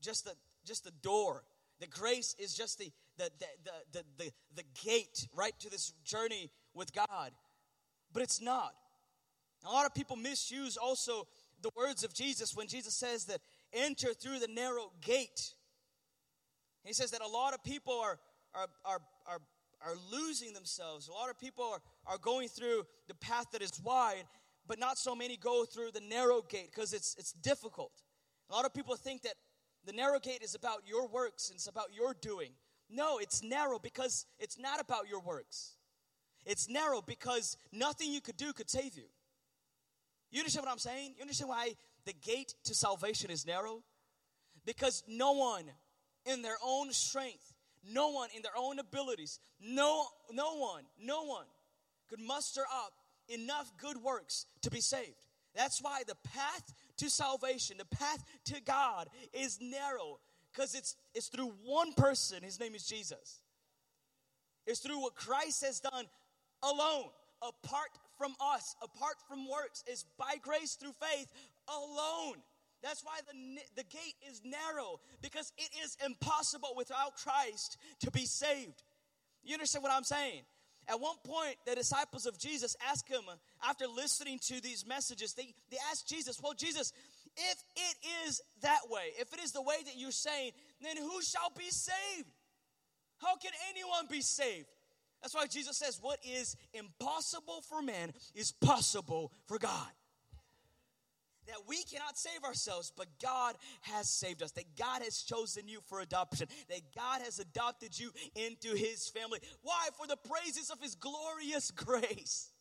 just 0.00 0.24
the 0.24 0.32
just 0.64 0.84
the 0.84 0.90
door. 1.02 1.44
The 1.80 1.86
grace 1.86 2.34
is 2.38 2.54
just 2.54 2.78
the 2.78 2.92
the 3.18 3.30
the 3.38 4.04
the 4.18 4.32
the, 4.54 4.62
gate 4.84 5.28
right 5.34 5.58
to 5.60 5.70
this 5.70 5.92
journey 6.04 6.50
with 6.74 6.92
God. 6.92 7.32
But 8.12 8.22
it's 8.22 8.40
not. 8.40 8.74
A 9.64 9.70
lot 9.70 9.86
of 9.86 9.94
people 9.94 10.16
misuse 10.16 10.76
also 10.76 11.26
the 11.62 11.70
words 11.76 12.04
of 12.04 12.12
Jesus 12.12 12.56
when 12.56 12.66
Jesus 12.66 12.94
says 12.94 13.26
that 13.26 13.40
enter 13.72 14.12
through 14.12 14.40
the 14.40 14.48
narrow 14.48 14.90
gate. 15.00 15.54
He 16.84 16.92
says 16.92 17.12
that 17.12 17.22
a 17.22 17.28
lot 17.28 17.54
of 17.54 17.62
people 17.62 17.94
are, 17.94 18.18
are, 18.54 18.66
are, 18.84 19.00
are, 19.26 19.38
are 19.80 19.94
losing 20.10 20.52
themselves. 20.52 21.08
A 21.08 21.12
lot 21.12 21.30
of 21.30 21.38
people 21.38 21.64
are, 21.64 21.80
are 22.06 22.18
going 22.18 22.48
through 22.48 22.84
the 23.06 23.14
path 23.14 23.46
that 23.52 23.62
is 23.62 23.80
wide, 23.84 24.24
but 24.66 24.80
not 24.80 24.98
so 24.98 25.14
many 25.14 25.36
go 25.36 25.64
through 25.64 25.92
the 25.92 26.00
narrow 26.00 26.42
gate 26.42 26.70
because 26.74 26.92
it's, 26.92 27.14
it's 27.18 27.32
difficult. 27.32 27.92
A 28.50 28.52
lot 28.52 28.64
of 28.64 28.74
people 28.74 28.96
think 28.96 29.22
that 29.22 29.34
the 29.84 29.92
narrow 29.92 30.18
gate 30.18 30.42
is 30.42 30.54
about 30.54 30.82
your 30.86 31.06
works 31.06 31.50
and 31.50 31.56
it's 31.56 31.68
about 31.68 31.94
your 31.94 32.14
doing. 32.20 32.50
No, 32.92 33.18
it's 33.18 33.42
narrow 33.42 33.78
because 33.78 34.26
it's 34.38 34.58
not 34.58 34.80
about 34.80 35.08
your 35.08 35.20
works. 35.20 35.72
It's 36.44 36.68
narrow 36.68 37.00
because 37.00 37.56
nothing 37.72 38.12
you 38.12 38.20
could 38.20 38.36
do 38.36 38.52
could 38.52 38.68
save 38.68 38.96
you. 38.96 39.08
You 40.30 40.40
understand 40.40 40.66
what 40.66 40.72
I'm 40.72 40.78
saying? 40.78 41.14
You 41.16 41.22
understand 41.22 41.48
why 41.48 41.74
the 42.04 42.12
gate 42.12 42.54
to 42.64 42.74
salvation 42.74 43.30
is 43.30 43.46
narrow? 43.46 43.82
Because 44.66 45.02
no 45.08 45.32
one 45.32 45.64
in 46.26 46.42
their 46.42 46.56
own 46.64 46.92
strength, 46.92 47.54
no 47.82 48.10
one 48.10 48.28
in 48.36 48.42
their 48.42 48.56
own 48.56 48.78
abilities, 48.78 49.40
no, 49.60 50.06
no 50.30 50.56
one, 50.56 50.84
no 51.00 51.24
one 51.24 51.46
could 52.08 52.20
muster 52.20 52.62
up 52.62 52.92
enough 53.28 53.72
good 53.78 53.96
works 53.96 54.46
to 54.62 54.70
be 54.70 54.80
saved. 54.80 55.16
That's 55.54 55.82
why 55.82 56.02
the 56.06 56.16
path 56.28 56.74
to 56.98 57.10
salvation, 57.10 57.78
the 57.78 57.96
path 57.96 58.24
to 58.46 58.60
God 58.62 59.08
is 59.32 59.58
narrow 59.60 60.18
because 60.52 60.74
it's, 60.74 60.96
it's 61.14 61.28
through 61.28 61.52
one 61.64 61.92
person. 61.94 62.42
His 62.42 62.60
name 62.60 62.74
is 62.74 62.86
Jesus. 62.86 63.40
It's 64.66 64.80
through 64.80 65.00
what 65.00 65.14
Christ 65.14 65.64
has 65.64 65.80
done 65.80 66.06
alone, 66.62 67.10
apart 67.40 67.90
from 68.18 68.34
us, 68.40 68.76
apart 68.82 69.16
from 69.28 69.48
works, 69.48 69.82
is 69.90 70.04
by 70.18 70.34
grace 70.40 70.74
through 70.74 70.92
faith 70.92 71.32
alone. 71.68 72.36
That's 72.82 73.04
why 73.04 73.20
the, 73.26 73.60
the 73.76 73.88
gate 73.88 74.16
is 74.30 74.42
narrow, 74.44 75.00
because 75.20 75.52
it 75.56 75.70
is 75.84 75.96
impossible 76.04 76.74
without 76.76 77.16
Christ 77.16 77.78
to 78.00 78.10
be 78.10 78.26
saved. 78.26 78.82
You 79.44 79.54
understand 79.54 79.82
what 79.82 79.92
I'm 79.92 80.04
saying? 80.04 80.42
At 80.88 81.00
one 81.00 81.16
point, 81.24 81.56
the 81.64 81.76
disciples 81.76 82.26
of 82.26 82.38
Jesus 82.38 82.76
asked 82.90 83.08
him, 83.08 83.22
after 83.64 83.86
listening 83.86 84.40
to 84.46 84.60
these 84.60 84.84
messages, 84.86 85.32
they, 85.34 85.54
they 85.70 85.76
asked 85.90 86.08
Jesus, 86.08 86.40
Well, 86.42 86.54
Jesus, 86.54 86.92
if 87.36 87.64
it 87.76 87.96
is 88.26 88.40
that 88.62 88.80
way, 88.90 89.10
if 89.18 89.32
it 89.32 89.40
is 89.40 89.52
the 89.52 89.62
way 89.62 89.76
that 89.84 89.96
you're 89.96 90.10
saying, 90.10 90.52
then 90.80 90.96
who 90.96 91.22
shall 91.22 91.50
be 91.56 91.70
saved? 91.70 92.28
How 93.18 93.36
can 93.36 93.52
anyone 93.70 94.06
be 94.10 94.20
saved? 94.20 94.66
That's 95.22 95.34
why 95.34 95.46
Jesus 95.46 95.76
says, 95.76 95.98
What 96.02 96.18
is 96.24 96.56
impossible 96.74 97.62
for 97.68 97.80
man 97.80 98.12
is 98.34 98.52
possible 98.52 99.32
for 99.46 99.58
God. 99.58 99.88
That 101.46 101.58
we 101.66 101.82
cannot 101.84 102.16
save 102.16 102.44
ourselves, 102.44 102.92
but 102.96 103.06
God 103.20 103.56
has 103.82 104.08
saved 104.08 104.42
us. 104.42 104.52
That 104.52 104.76
God 104.76 105.02
has 105.02 105.22
chosen 105.22 105.66
you 105.66 105.80
for 105.88 106.00
adoption. 106.00 106.46
That 106.68 106.80
God 106.94 107.20
has 107.22 107.38
adopted 107.38 107.98
you 107.98 108.10
into 108.34 108.76
his 108.76 109.08
family. 109.08 109.40
Why? 109.62 109.88
For 109.98 110.06
the 110.06 110.16
praises 110.16 110.70
of 110.70 110.80
his 110.80 110.94
glorious 110.94 111.70
grace. 111.76 112.51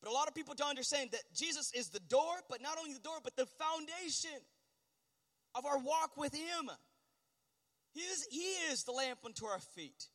But 0.00 0.10
a 0.10 0.12
lot 0.12 0.28
of 0.28 0.34
people 0.34 0.54
don't 0.54 0.70
understand 0.70 1.10
that 1.12 1.22
Jesus 1.34 1.72
is 1.74 1.88
the 1.88 2.00
door, 2.00 2.34
but 2.48 2.62
not 2.62 2.78
only 2.78 2.92
the 2.92 3.00
door, 3.00 3.18
but 3.22 3.36
the 3.36 3.46
foundation 3.46 4.38
of 5.54 5.66
our 5.66 5.78
walk 5.78 6.16
with 6.16 6.34
him. 6.34 6.70
He 7.92 8.00
is, 8.00 8.26
he 8.30 8.70
is 8.70 8.84
the 8.84 8.92
lamp 8.92 9.20
unto 9.24 9.46
our 9.46 9.58
feet. 9.58 10.06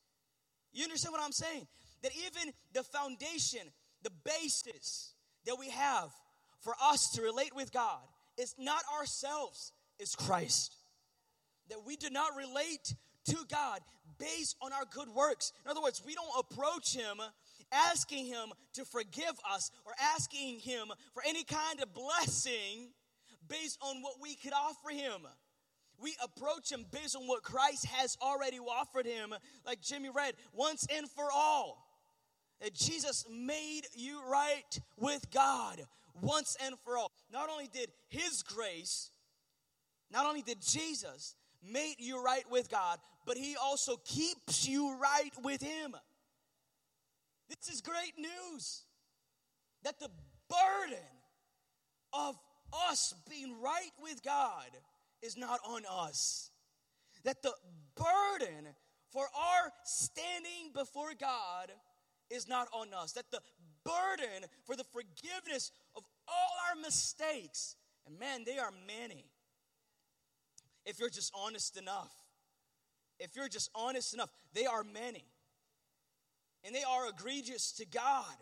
You 0.72 0.84
understand 0.84 1.12
what 1.12 1.22
I'm 1.22 1.32
saying? 1.32 1.68
That 2.02 2.12
even 2.16 2.54
the 2.74 2.84
foundation, 2.84 3.62
the 4.04 4.12
basis 4.24 5.14
that 5.46 5.58
we 5.60 5.70
have 5.70 6.10
for 6.62 6.76
us 6.82 7.12
to 7.12 7.22
relate 7.22 7.56
with 7.56 7.74
God 7.74 8.00
is 8.38 8.56
not 8.58 8.84
ourselves, 8.98 9.74
it's 10.00 10.16
Christ. 10.16 10.76
That 11.70 11.86
we 11.86 11.96
do 11.96 12.10
not 12.10 12.36
relate 12.38 12.96
to 13.26 13.38
God 13.50 13.80
based 14.18 14.56
on 14.62 14.72
our 14.74 14.86
good 14.94 15.10
works. 15.10 15.52
In 15.66 15.72
other 15.72 15.82
words, 15.82 16.02
we 16.06 16.16
don't 16.16 16.40
approach 16.40 16.96
Him 16.96 17.22
asking 17.74 18.26
Him 18.26 18.54
to 18.74 18.86
forgive 18.86 19.40
us 19.52 19.72
or 19.86 19.94
asking 20.16 20.60
Him 20.60 20.88
for 21.14 21.24
any 21.28 21.44
kind 21.44 21.82
of 21.82 21.94
blessing 21.94 22.90
based 23.48 23.80
on 23.82 24.02
what 24.02 24.16
we 24.22 24.36
could 24.36 24.54
offer 24.54 24.90
Him 24.90 25.28
we 26.04 26.16
approach 26.22 26.72
him 26.72 26.86
based 26.92 27.16
on 27.16 27.28
what 27.28 27.44
Christ 27.44 27.86
has 27.86 28.18
already 28.22 28.60
offered 28.60 29.06
him, 29.06 29.34
like 29.66 29.82
Jimmy 29.82 30.10
read, 30.10 30.34
once 30.52 30.86
and 30.94 31.10
for 31.10 31.32
all. 31.34 31.88
That 32.62 32.74
Jesus 32.74 33.26
made 33.30 33.84
you 33.94 34.22
right 34.30 34.80
with 34.98 35.30
God 35.32 35.82
once 36.22 36.56
and 36.64 36.76
for 36.84 36.98
all. 36.98 37.12
Not 37.32 37.50
only 37.50 37.68
did 37.68 37.90
his 38.10 38.44
grace, 38.44 39.12
not 40.12 40.26
only 40.26 40.42
did 40.42 40.62
Jesus 40.62 41.36
make 41.62 41.96
you 42.00 42.24
right 42.24 42.44
with 42.50 42.70
God, 42.70 43.00
but 43.26 43.38
he 43.38 43.56
also 43.62 43.98
keeps 44.06 44.68
you 44.68 44.98
right 44.98 45.32
with 45.44 45.62
him. 45.62 45.96
This 47.60 47.76
is 47.76 47.82
great 47.82 48.14
news. 48.18 48.84
That 49.84 50.00
the 50.00 50.10
burden 50.50 50.98
of 52.14 52.36
us 52.90 53.14
being 53.30 53.62
right 53.62 53.92
with 54.02 54.24
God 54.24 54.70
is 55.22 55.38
not 55.38 55.60
on 55.66 55.84
us. 55.90 56.52
That 57.24 57.42
the 57.42 57.54
burden 57.96 58.68
for 59.12 59.24
our 59.24 59.72
standing 59.84 60.72
before 60.74 61.12
God 61.20 61.72
is 62.30 62.48
not 62.48 62.68
on 62.74 62.94
us. 62.94 63.14
That 63.14 63.32
the 63.32 63.42
burden 63.84 64.50
for 64.66 64.76
the 64.76 64.86
forgiveness 64.86 65.72
of 65.96 66.04
all 66.28 66.52
our 66.70 66.82
mistakes, 66.82 67.76
and 68.06 68.18
man, 68.18 68.44
they 68.46 68.58
are 68.58 68.72
many. 68.88 69.26
If 70.86 71.00
you're 71.00 71.10
just 71.10 71.32
honest 71.36 71.78
enough, 71.78 72.14
if 73.20 73.36
you're 73.36 73.48
just 73.48 73.70
honest 73.76 74.14
enough, 74.14 74.30
they 74.54 74.66
are 74.66 74.84
many. 74.84 75.24
And 76.66 76.74
they 76.74 76.84
are 76.84 77.10
egregious 77.10 77.74
to 77.74 77.86
God. 77.86 78.36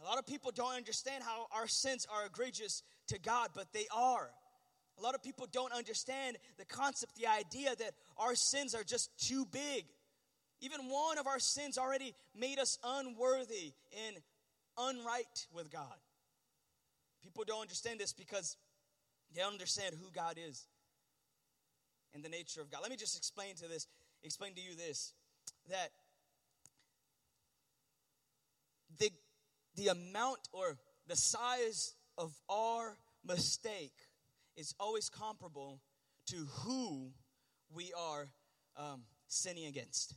A 0.00 0.04
lot 0.04 0.18
of 0.18 0.26
people 0.26 0.50
don't 0.54 0.74
understand 0.74 1.24
how 1.24 1.46
our 1.52 1.66
sins 1.66 2.06
are 2.12 2.26
egregious 2.26 2.82
to 3.08 3.18
God, 3.18 3.48
but 3.54 3.72
they 3.72 3.86
are. 3.94 4.30
A 4.98 5.02
lot 5.02 5.14
of 5.14 5.22
people 5.22 5.46
don't 5.50 5.72
understand 5.72 6.36
the 6.58 6.64
concept, 6.64 7.16
the 7.16 7.26
idea 7.26 7.74
that 7.76 7.92
our 8.18 8.34
sins 8.34 8.74
are 8.74 8.84
just 8.84 9.10
too 9.18 9.46
big. 9.46 9.84
Even 10.60 10.88
one 10.88 11.18
of 11.18 11.26
our 11.26 11.38
sins 11.38 11.76
already 11.76 12.14
made 12.34 12.58
us 12.58 12.78
unworthy 12.82 13.72
and 14.06 14.16
unright 14.78 15.46
with 15.54 15.70
God. 15.70 15.94
People 17.22 17.44
don't 17.46 17.60
understand 17.60 18.00
this 18.00 18.12
because 18.12 18.56
they 19.34 19.42
don't 19.42 19.52
understand 19.52 19.94
who 20.00 20.10
God 20.12 20.36
is 20.38 20.66
and 22.14 22.24
the 22.24 22.28
nature 22.28 22.62
of 22.62 22.70
God. 22.70 22.80
Let 22.80 22.90
me 22.90 22.96
just 22.96 23.16
explain 23.16 23.54
to 23.56 23.68
this, 23.68 23.86
explain 24.22 24.54
to 24.54 24.60
you 24.60 24.74
this 24.74 25.12
that 25.68 25.90
the 28.98 29.10
the 29.76 29.88
amount 29.88 30.48
or 30.52 30.78
the 31.06 31.16
size 31.16 31.94
of 32.18 32.32
our 32.48 32.96
mistake 33.24 33.92
is 34.56 34.74
always 34.80 35.08
comparable 35.08 35.80
to 36.26 36.46
who 36.60 37.10
we 37.72 37.92
are 37.96 38.28
um, 38.76 39.02
sinning 39.28 39.66
against. 39.66 40.14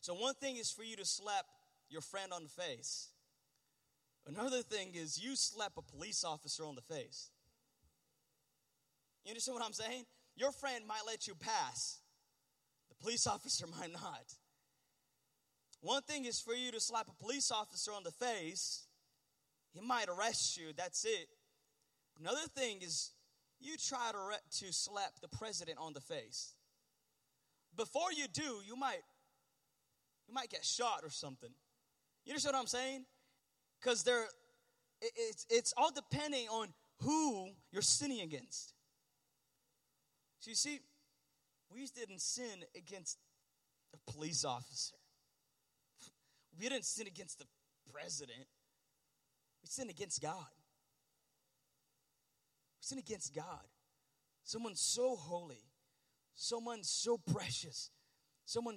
So, 0.00 0.14
one 0.14 0.34
thing 0.34 0.56
is 0.56 0.70
for 0.70 0.82
you 0.82 0.96
to 0.96 1.04
slap 1.04 1.44
your 1.88 2.00
friend 2.00 2.32
on 2.32 2.42
the 2.42 2.48
face, 2.48 3.10
another 4.26 4.62
thing 4.62 4.92
is 4.94 5.22
you 5.22 5.36
slap 5.36 5.72
a 5.76 5.82
police 5.82 6.24
officer 6.24 6.64
on 6.64 6.74
the 6.74 6.82
face. 6.82 7.30
You 9.24 9.30
understand 9.30 9.58
what 9.58 9.64
I'm 9.64 9.72
saying? 9.72 10.04
Your 10.34 10.50
friend 10.50 10.84
might 10.88 11.02
let 11.06 11.28
you 11.28 11.34
pass, 11.34 12.00
the 12.88 12.96
police 12.96 13.26
officer 13.28 13.66
might 13.66 13.92
not. 13.92 14.34
One 15.82 16.02
thing 16.02 16.24
is 16.26 16.40
for 16.40 16.54
you 16.54 16.70
to 16.70 16.80
slap 16.80 17.08
a 17.08 17.22
police 17.22 17.50
officer 17.50 17.90
on 17.92 18.04
the 18.04 18.12
face, 18.12 18.86
he 19.74 19.80
might 19.80 20.08
arrest 20.08 20.56
you, 20.56 20.72
that's 20.76 21.04
it. 21.04 21.28
Another 22.20 22.46
thing 22.54 22.78
is 22.82 23.10
you 23.60 23.76
try 23.76 24.10
to, 24.12 24.18
re- 24.18 24.50
to 24.58 24.72
slap 24.72 25.20
the 25.20 25.28
president 25.28 25.78
on 25.80 25.92
the 25.92 26.00
face. 26.00 26.54
Before 27.76 28.12
you 28.12 28.26
do, 28.32 28.60
you 28.66 28.76
might 28.76 29.00
you 30.28 30.34
might 30.34 30.50
get 30.50 30.64
shot 30.64 31.00
or 31.02 31.10
something. 31.10 31.50
You 32.24 32.32
understand 32.32 32.54
what 32.54 32.60
I'm 32.60 32.66
saying? 32.66 33.04
Because 33.80 34.04
they're 34.04 34.26
it, 35.00 35.12
it's 35.16 35.46
it's 35.50 35.74
all 35.76 35.90
depending 35.90 36.48
on 36.48 36.68
who 37.00 37.48
you're 37.72 37.82
sinning 37.82 38.20
against. 38.20 38.74
So 40.38 40.50
you 40.50 40.54
see, 40.54 40.80
we 41.72 41.86
didn't 41.86 42.20
sin 42.20 42.64
against 42.76 43.18
a 43.94 44.12
police 44.12 44.44
officer. 44.44 44.96
We 46.58 46.68
didn't 46.68 46.84
sin 46.84 47.06
against 47.06 47.38
the 47.38 47.46
president. 47.92 48.46
We 49.62 49.68
sinned 49.68 49.90
against 49.90 50.20
God. 50.20 50.52
We 52.78 52.82
sinned 52.82 53.00
against 53.00 53.34
God. 53.34 53.66
Someone 54.44 54.74
so 54.74 55.14
holy, 55.14 55.64
someone 56.34 56.82
so 56.82 57.18
precious, 57.18 57.90
someone 58.44 58.76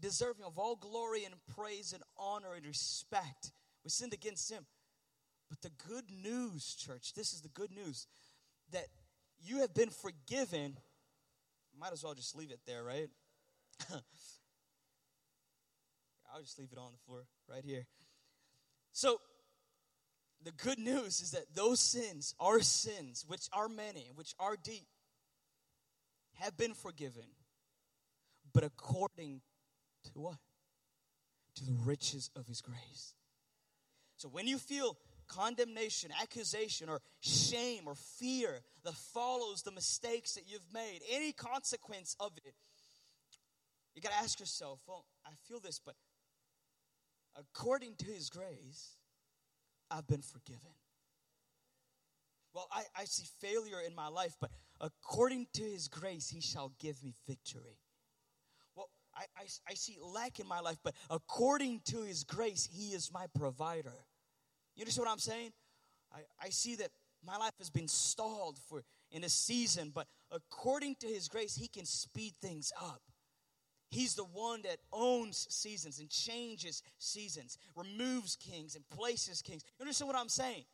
deserving 0.00 0.44
of 0.44 0.58
all 0.58 0.76
glory 0.76 1.24
and 1.24 1.34
praise 1.56 1.92
and 1.92 2.02
honor 2.18 2.54
and 2.54 2.66
respect. 2.66 3.52
We 3.84 3.90
sinned 3.90 4.14
against 4.14 4.50
him. 4.50 4.66
But 5.50 5.60
the 5.60 5.70
good 5.88 6.04
news, 6.10 6.74
church, 6.74 7.12
this 7.14 7.32
is 7.32 7.42
the 7.42 7.48
good 7.48 7.70
news 7.70 8.06
that 8.72 8.86
you 9.38 9.58
have 9.58 9.74
been 9.74 9.90
forgiven. 9.90 10.78
Might 11.78 11.92
as 11.92 12.02
well 12.02 12.14
just 12.14 12.34
leave 12.36 12.50
it 12.50 12.60
there, 12.66 12.82
right? 12.82 13.10
I'll 16.34 16.42
just 16.42 16.58
leave 16.58 16.72
it 16.72 16.78
on 16.78 16.90
the 16.90 16.98
floor 17.06 17.26
right 17.48 17.64
here. 17.64 17.86
So, 18.92 19.20
the 20.42 20.50
good 20.50 20.78
news 20.78 21.20
is 21.20 21.30
that 21.30 21.54
those 21.54 21.80
sins, 21.80 22.34
our 22.40 22.60
sins, 22.60 23.24
which 23.26 23.48
are 23.52 23.68
many, 23.68 24.10
which 24.14 24.34
are 24.38 24.56
deep, 24.62 24.88
have 26.34 26.56
been 26.56 26.74
forgiven. 26.74 27.24
But 28.52 28.64
according 28.64 29.42
to 30.04 30.10
what? 30.14 30.38
To 31.56 31.64
the 31.64 31.76
riches 31.84 32.30
of 32.36 32.46
His 32.46 32.60
grace. 32.60 33.14
So 34.16 34.28
when 34.28 34.46
you 34.46 34.58
feel 34.58 34.96
condemnation, 35.28 36.10
accusation, 36.20 36.88
or 36.88 37.00
shame 37.20 37.84
or 37.86 37.94
fear 37.94 38.60
that 38.84 38.94
follows 38.94 39.62
the 39.62 39.70
mistakes 39.70 40.34
that 40.34 40.44
you've 40.46 40.72
made, 40.72 41.00
any 41.10 41.32
consequence 41.32 42.16
of 42.20 42.32
it, 42.44 42.54
you 43.94 44.02
got 44.02 44.12
to 44.12 44.18
ask 44.18 44.40
yourself, 44.40 44.80
well, 44.86 45.04
I 45.24 45.30
feel 45.48 45.60
this, 45.60 45.80
but 45.84 45.94
according 47.36 47.96
to 47.96 48.06
his 48.06 48.30
grace, 48.30 48.96
I've 49.90 50.06
been 50.06 50.22
forgiven. 50.22 50.70
Well, 52.52 52.68
I, 52.70 52.82
I 52.96 53.04
see 53.04 53.26
failure 53.40 53.80
in 53.86 53.94
my 53.94 54.08
life, 54.08 54.36
but 54.40 54.50
according 54.80 55.48
to 55.54 55.62
his 55.62 55.88
grace, 55.88 56.28
he 56.28 56.40
shall 56.40 56.72
give 56.78 57.02
me 57.02 57.14
victory. 57.26 57.78
Well, 58.76 58.88
I, 59.14 59.24
I, 59.36 59.46
I 59.68 59.74
see 59.74 59.98
lack 60.00 60.38
in 60.38 60.46
my 60.46 60.60
life, 60.60 60.78
but 60.84 60.94
according 61.10 61.80
to 61.86 62.02
his 62.02 62.22
grace, 62.22 62.68
he 62.72 62.94
is 62.94 63.10
my 63.12 63.26
provider. 63.36 63.94
You 64.76 64.82
understand 64.82 65.06
what 65.06 65.12
I'm 65.12 65.18
saying? 65.18 65.52
I, 66.12 66.20
I 66.40 66.50
see 66.50 66.76
that 66.76 66.90
my 67.24 67.36
life 67.36 67.54
has 67.58 67.70
been 67.70 67.88
stalled 67.88 68.58
for 68.68 68.84
in 69.10 69.24
a 69.24 69.28
season, 69.28 69.90
but 69.92 70.06
according 70.30 70.96
to 71.00 71.06
his 71.06 71.28
grace, 71.28 71.56
he 71.56 71.68
can 71.68 71.86
speed 71.86 72.34
things 72.40 72.72
up. 72.80 73.02
He's 73.94 74.16
the 74.16 74.24
one 74.24 74.62
that 74.62 74.78
owns 74.92 75.46
seasons 75.50 76.00
and 76.00 76.10
changes 76.10 76.82
seasons, 76.98 77.58
removes 77.76 78.34
kings 78.34 78.74
and 78.74 78.84
places 78.88 79.40
kings. 79.40 79.62
You 79.78 79.84
understand 79.84 80.08
what 80.08 80.16
I'm 80.16 80.28
saying? 80.28 80.64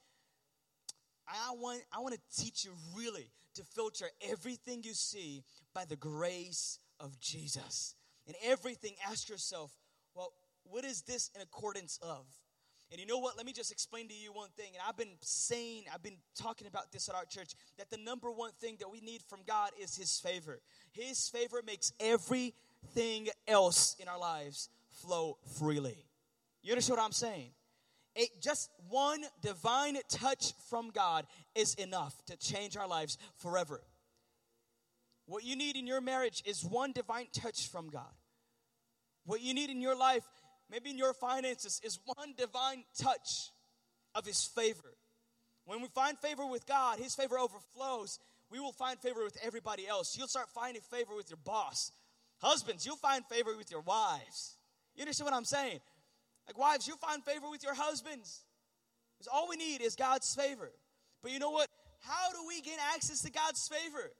I 1.28 1.50
want, 1.52 1.82
I 1.92 2.00
want 2.00 2.14
to 2.14 2.42
teach 2.42 2.64
you 2.64 2.70
really 2.96 3.30
to 3.56 3.62
filter 3.62 4.06
everything 4.26 4.82
you 4.84 4.94
see 4.94 5.44
by 5.74 5.84
the 5.84 5.96
grace 5.96 6.78
of 6.98 7.20
Jesus. 7.20 7.94
And 8.26 8.34
everything, 8.42 8.94
ask 9.06 9.28
yourself, 9.28 9.70
well, 10.14 10.32
what 10.64 10.86
is 10.86 11.02
this 11.02 11.30
in 11.34 11.42
accordance 11.42 11.98
of? 12.00 12.24
And 12.90 12.98
you 12.98 13.06
know 13.06 13.18
what? 13.18 13.36
Let 13.36 13.44
me 13.44 13.52
just 13.52 13.70
explain 13.70 14.08
to 14.08 14.14
you 14.14 14.32
one 14.32 14.48
thing. 14.56 14.70
And 14.72 14.82
I've 14.88 14.96
been 14.96 15.16
saying, 15.20 15.84
I've 15.92 16.02
been 16.02 16.16
talking 16.40 16.66
about 16.66 16.90
this 16.90 17.06
at 17.10 17.14
our 17.14 17.26
church, 17.26 17.52
that 17.76 17.90
the 17.90 17.98
number 17.98 18.30
one 18.30 18.52
thing 18.60 18.76
that 18.80 18.90
we 18.90 19.00
need 19.02 19.22
from 19.28 19.40
God 19.46 19.72
is 19.78 19.94
His 19.94 20.18
favor. 20.18 20.60
His 20.92 21.28
favor 21.28 21.60
makes 21.64 21.92
every 22.00 22.54
thing 22.94 23.28
else 23.46 23.96
in 23.98 24.08
our 24.08 24.18
lives 24.18 24.68
flow 24.90 25.38
freely. 25.58 26.06
You 26.62 26.72
understand 26.72 26.98
what 26.98 27.04
I'm 27.04 27.12
saying? 27.12 27.50
It, 28.16 28.28
just 28.40 28.70
one 28.88 29.22
divine 29.40 29.96
touch 30.08 30.52
from 30.68 30.90
God 30.90 31.26
is 31.54 31.74
enough 31.74 32.14
to 32.26 32.36
change 32.36 32.76
our 32.76 32.88
lives 32.88 33.18
forever. 33.36 33.80
What 35.26 35.44
you 35.44 35.54
need 35.54 35.76
in 35.76 35.86
your 35.86 36.00
marriage 36.00 36.42
is 36.44 36.64
one 36.64 36.92
divine 36.92 37.28
touch 37.32 37.68
from 37.68 37.88
God. 37.88 38.12
What 39.24 39.40
you 39.40 39.54
need 39.54 39.70
in 39.70 39.80
your 39.80 39.96
life, 39.96 40.24
maybe 40.70 40.90
in 40.90 40.98
your 40.98 41.14
finances, 41.14 41.80
is 41.84 42.00
one 42.04 42.34
divine 42.36 42.84
touch 42.98 43.52
of 44.14 44.26
His 44.26 44.44
favor. 44.44 44.96
When 45.66 45.80
we 45.80 45.88
find 45.88 46.18
favor 46.18 46.44
with 46.46 46.66
God, 46.66 46.98
His 46.98 47.14
favor 47.14 47.38
overflows. 47.38 48.18
We 48.50 48.58
will 48.58 48.72
find 48.72 48.98
favor 48.98 49.22
with 49.22 49.38
everybody 49.40 49.86
else. 49.86 50.18
You'll 50.18 50.26
start 50.26 50.48
finding 50.48 50.82
favor 50.82 51.14
with 51.14 51.30
your 51.30 51.38
boss, 51.44 51.92
Husbands, 52.40 52.86
you'll 52.86 52.96
find 52.96 53.24
favor 53.26 53.56
with 53.56 53.70
your 53.70 53.82
wives. 53.82 54.56
You 54.94 55.02
understand 55.02 55.26
what 55.26 55.36
I'm 55.36 55.44
saying? 55.44 55.80
Like, 56.46 56.58
wives, 56.58 56.88
you'll 56.88 56.96
find 56.96 57.22
favor 57.24 57.50
with 57.50 57.62
your 57.62 57.74
husbands. 57.74 58.42
Because 59.16 59.28
all 59.32 59.48
we 59.48 59.56
need 59.56 59.82
is 59.82 59.94
God's 59.94 60.34
favor. 60.34 60.70
But 61.22 61.32
you 61.32 61.38
know 61.38 61.50
what? 61.50 61.68
How 62.00 62.32
do 62.32 62.38
we 62.48 62.60
gain 62.62 62.78
access 62.94 63.20
to 63.22 63.30
God's 63.30 63.68
favor? 63.68 64.10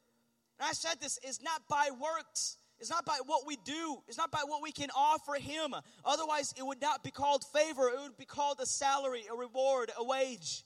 And 0.59 0.69
I 0.69 0.73
said 0.73 0.97
this 1.01 1.19
is 1.27 1.41
not 1.43 1.63
by 1.69 1.89
works. 1.91 2.59
It's 2.79 2.91
not 2.91 3.05
by 3.05 3.19
what 3.27 3.47
we 3.47 3.57
do. 3.65 3.99
It's 4.09 4.19
not 4.19 4.31
by 4.31 4.43
what 4.47 4.63
we 4.63 4.73
can 4.73 4.89
offer 4.95 5.35
Him. 5.35 5.75
Otherwise, 6.05 6.55
it 6.57 6.65
would 6.65 6.81
not 6.81 7.03
be 7.03 7.11
called 7.11 7.45
favor. 7.55 7.89
It 7.89 8.01
would 8.03 8.19
be 8.19 8.27
called 8.27 8.59
a 8.61 8.67
salary, 8.67 9.25
a 9.31 9.37
reward, 9.37 9.91
a 9.99 10.05
wage. 10.05 10.65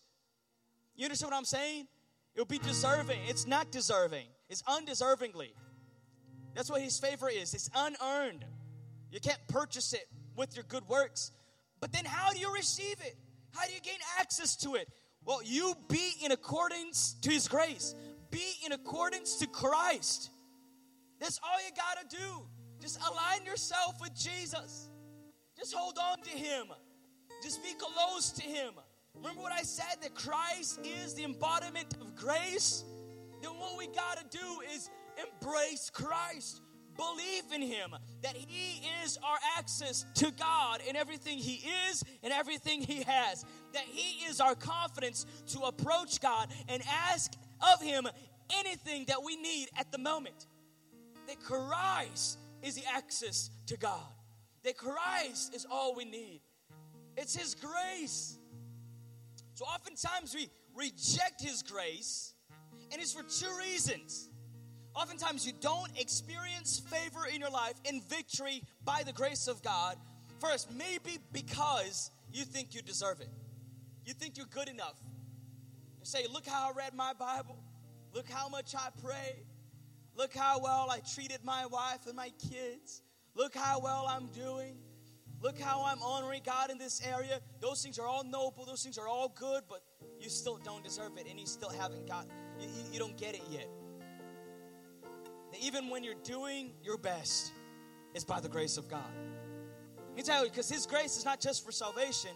You 0.96 1.04
understand 1.06 1.32
what 1.32 1.38
I'm 1.38 1.44
saying? 1.44 1.86
It 2.34 2.40
would 2.40 2.48
be 2.48 2.58
deserving. 2.58 3.20
It's 3.28 3.46
not 3.46 3.70
deserving, 3.70 4.26
it's 4.48 4.62
undeservingly. 4.62 5.52
That's 6.54 6.70
what 6.70 6.80
his 6.80 6.98
favor 6.98 7.28
is. 7.28 7.54
It's 7.54 7.68
unearned. 7.74 8.44
You 9.10 9.20
can't 9.20 9.40
purchase 9.48 9.92
it 9.92 10.08
with 10.36 10.56
your 10.56 10.64
good 10.68 10.86
works. 10.88 11.32
But 11.80 11.92
then 11.92 12.04
how 12.04 12.32
do 12.32 12.38
you 12.38 12.52
receive 12.52 12.96
it? 13.00 13.16
How 13.52 13.66
do 13.66 13.72
you 13.72 13.80
gain 13.80 13.98
access 14.18 14.56
to 14.56 14.74
it? 14.74 14.88
Well, 15.24 15.40
you 15.42 15.74
be 15.88 16.12
in 16.24 16.32
accordance 16.32 17.16
to 17.22 17.30
his 17.30 17.48
grace. 17.48 17.94
Be 18.30 18.44
in 18.64 18.72
accordance 18.72 19.36
to 19.36 19.46
Christ. 19.46 20.30
That's 21.20 21.40
all 21.42 21.58
you 21.64 21.74
got 21.74 22.10
to 22.10 22.16
do. 22.16 22.46
Just 22.80 22.98
align 23.00 23.44
yourself 23.46 24.00
with 24.00 24.14
Jesus. 24.14 24.90
Just 25.56 25.74
hold 25.74 25.98
on 25.98 26.20
to 26.22 26.30
him. 26.30 26.66
Just 27.42 27.62
be 27.62 27.74
close 27.78 28.30
to 28.32 28.42
him. 28.42 28.74
Remember 29.14 29.40
what 29.40 29.52
I 29.52 29.62
said 29.62 29.96
that 30.02 30.14
Christ 30.14 30.80
is 30.82 31.14
the 31.14 31.24
embodiment 31.24 31.94
of 32.00 32.16
grace? 32.16 32.84
Then 33.40 33.52
what 33.52 33.78
we 33.78 33.86
got 33.86 34.18
to 34.18 34.36
do 34.36 34.60
is 34.74 34.90
Embrace 35.18 35.90
Christ. 35.90 36.60
believe 36.96 37.44
in 37.52 37.62
him, 37.62 37.94
that 38.22 38.36
he 38.36 38.86
is 39.04 39.18
our 39.18 39.38
access 39.58 40.04
to 40.14 40.30
God 40.32 40.80
in 40.88 40.96
everything 40.96 41.38
he 41.38 41.64
is 41.90 42.02
and 42.22 42.32
everything 42.32 42.82
he 42.82 43.02
has, 43.02 43.44
that 43.72 43.84
he 43.84 44.24
is 44.26 44.40
our 44.40 44.54
confidence 44.54 45.26
to 45.48 45.60
approach 45.60 46.20
God 46.20 46.48
and 46.68 46.82
ask 47.10 47.32
of 47.72 47.82
him 47.82 48.06
anything 48.58 49.04
that 49.08 49.22
we 49.24 49.36
need 49.36 49.68
at 49.76 49.90
the 49.90 49.98
moment. 49.98 50.46
That 51.26 51.40
Christ 51.40 52.38
is 52.62 52.74
the 52.74 52.84
access 52.94 53.50
to 53.66 53.76
God. 53.76 54.12
That 54.62 54.76
Christ 54.76 55.54
is 55.54 55.66
all 55.70 55.94
we 55.94 56.04
need. 56.04 56.40
It's 57.16 57.36
his 57.36 57.54
grace. 57.54 58.38
So 59.54 59.64
oftentimes 59.64 60.34
we 60.34 60.48
reject 60.74 61.40
his 61.40 61.62
grace, 61.62 62.34
and 62.90 63.00
it's 63.00 63.12
for 63.12 63.22
two 63.22 63.56
reasons. 63.58 64.30
Oftentimes, 64.94 65.44
you 65.44 65.52
don't 65.60 65.90
experience 65.98 66.78
favor 66.78 67.26
in 67.32 67.40
your 67.40 67.50
life 67.50 67.74
in 67.84 68.00
victory 68.02 68.62
by 68.84 69.02
the 69.04 69.12
grace 69.12 69.48
of 69.48 69.62
God. 69.62 69.96
First, 70.40 70.70
maybe 70.72 71.18
because 71.32 72.10
you 72.32 72.44
think 72.44 72.74
you 72.74 72.82
deserve 72.82 73.20
it. 73.20 73.28
You 74.04 74.12
think 74.14 74.36
you're 74.36 74.46
good 74.46 74.68
enough. 74.68 75.00
You 76.00 76.06
say, 76.06 76.26
Look 76.32 76.46
how 76.46 76.70
I 76.70 76.72
read 76.76 76.94
my 76.94 77.12
Bible. 77.12 77.58
Look 78.12 78.28
how 78.28 78.48
much 78.48 78.74
I 78.76 78.88
pray. 79.02 79.42
Look 80.16 80.32
how 80.32 80.60
well 80.60 80.88
I 80.90 81.00
treated 81.00 81.38
my 81.42 81.66
wife 81.66 82.06
and 82.06 82.14
my 82.14 82.30
kids. 82.50 83.02
Look 83.34 83.56
how 83.56 83.80
well 83.80 84.06
I'm 84.08 84.28
doing. 84.28 84.76
Look 85.42 85.58
how 85.58 85.84
I'm 85.84 86.00
honoring 86.02 86.42
God 86.46 86.70
in 86.70 86.78
this 86.78 87.02
area. 87.04 87.40
Those 87.60 87.82
things 87.82 87.98
are 87.98 88.06
all 88.06 88.22
noble. 88.22 88.64
Those 88.64 88.84
things 88.84 88.96
are 88.96 89.08
all 89.08 89.28
good, 89.28 89.64
but 89.68 89.82
you 90.20 90.28
still 90.30 90.58
don't 90.58 90.84
deserve 90.84 91.18
it 91.18 91.26
and 91.28 91.40
you 91.40 91.46
still 91.46 91.70
haven't 91.70 92.06
got 92.06 92.26
you, 92.60 92.68
you 92.92 92.98
don't 93.00 93.16
get 93.16 93.34
it 93.34 93.42
yet 93.50 93.68
even 95.60 95.88
when 95.88 96.04
you're 96.04 96.14
doing 96.22 96.72
your 96.82 96.96
best, 96.96 97.52
it's 98.14 98.24
by 98.24 98.40
the 98.40 98.48
grace 98.48 98.76
of 98.76 98.88
God. 98.88 99.10
Let 100.08 100.16
me 100.16 100.22
tell 100.22 100.44
you, 100.44 100.50
because 100.50 100.68
His 100.68 100.86
grace 100.86 101.16
is 101.16 101.24
not 101.24 101.40
just 101.40 101.64
for 101.64 101.72
salvation. 101.72 102.30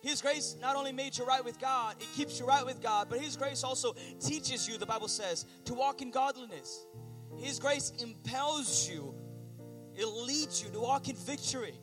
His 0.00 0.20
grace 0.20 0.56
not 0.60 0.76
only 0.76 0.92
made 0.92 1.16
you 1.16 1.24
right 1.24 1.44
with 1.44 1.58
God, 1.58 1.96
it 2.00 2.08
keeps 2.14 2.38
you 2.38 2.46
right 2.46 2.64
with 2.64 2.82
God, 2.82 3.08
but 3.08 3.20
His 3.20 3.36
grace 3.36 3.64
also 3.64 3.94
teaches 4.20 4.68
you, 4.68 4.76
the 4.78 4.86
Bible 4.86 5.08
says, 5.08 5.46
to 5.64 5.74
walk 5.74 6.02
in 6.02 6.10
godliness. 6.10 6.86
His 7.38 7.58
grace 7.58 7.92
impels 8.02 8.88
you, 8.88 9.14
it 9.94 10.06
leads 10.06 10.62
you 10.62 10.70
to 10.70 10.80
walk 10.80 11.08
in 11.08 11.16
victory. 11.16 11.74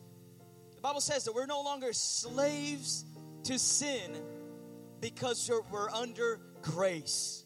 The 0.75 0.81
Bible 0.81 1.01
says 1.01 1.23
that 1.25 1.35
we're 1.35 1.45
no 1.45 1.61
longer 1.61 1.93
slaves 1.93 3.05
to 3.43 3.59
sin 3.59 4.17
because 4.99 5.49
we're 5.71 5.89
under 5.89 6.39
grace. 6.61 7.45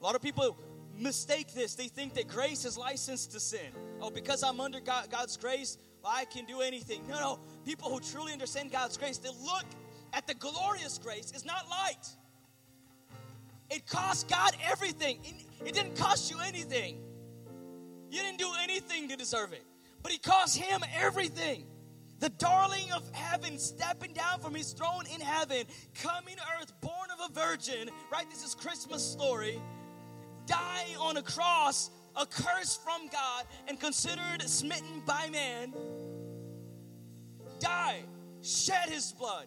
A 0.00 0.04
lot 0.04 0.14
of 0.14 0.22
people 0.22 0.58
mistake 0.98 1.52
this. 1.54 1.74
They 1.74 1.88
think 1.88 2.14
that 2.14 2.28
grace 2.28 2.64
is 2.64 2.78
licensed 2.78 3.32
to 3.32 3.40
sin. 3.40 3.72
Oh, 4.00 4.10
because 4.10 4.42
I'm 4.42 4.60
under 4.60 4.80
God, 4.80 5.10
God's 5.10 5.36
grace, 5.36 5.78
I 6.04 6.24
can 6.26 6.44
do 6.44 6.60
anything. 6.60 7.02
No, 7.08 7.18
no. 7.18 7.38
People 7.64 7.90
who 7.90 8.00
truly 8.00 8.32
understand 8.32 8.70
God's 8.70 8.96
grace, 8.96 9.18
they 9.18 9.30
look 9.30 9.64
at 10.12 10.26
the 10.26 10.34
glorious 10.34 10.98
grace 10.98 11.32
is 11.34 11.44
not 11.44 11.68
light. 11.70 12.08
It 13.70 13.86
cost 13.86 14.28
God 14.28 14.52
everything. 14.70 15.18
It 15.64 15.74
didn't 15.74 15.96
cost 15.96 16.30
you 16.30 16.38
anything. 16.46 16.98
You 18.10 18.20
didn't 18.20 18.38
do 18.38 18.50
anything 18.62 19.08
to 19.08 19.16
deserve 19.16 19.52
it. 19.52 19.64
But 20.02 20.12
it 20.12 20.22
cost 20.22 20.58
him 20.58 20.82
everything. 20.94 21.64
The 22.20 22.28
darling 22.28 22.92
of 22.94 23.02
heaven 23.12 23.58
stepping 23.58 24.12
down 24.12 24.40
from 24.40 24.54
his 24.54 24.72
throne 24.72 25.04
in 25.12 25.20
heaven, 25.20 25.64
coming 26.00 26.36
to 26.36 26.42
earth, 26.60 26.72
born 26.80 27.08
of 27.12 27.30
a 27.30 27.32
virgin, 27.32 27.90
right? 28.12 28.28
This 28.30 28.44
is 28.44 28.54
Christmas 28.54 29.02
story 29.02 29.60
dying 30.46 30.96
on 30.98 31.16
a 31.16 31.22
cross, 31.22 31.90
a 32.16 32.26
curse 32.26 32.76
from 32.76 33.08
God 33.08 33.44
and 33.68 33.78
considered 33.78 34.42
smitten 34.42 35.02
by 35.06 35.28
man, 35.30 35.74
died, 37.58 38.04
shed 38.42 38.88
his 38.88 39.12
blood 39.12 39.46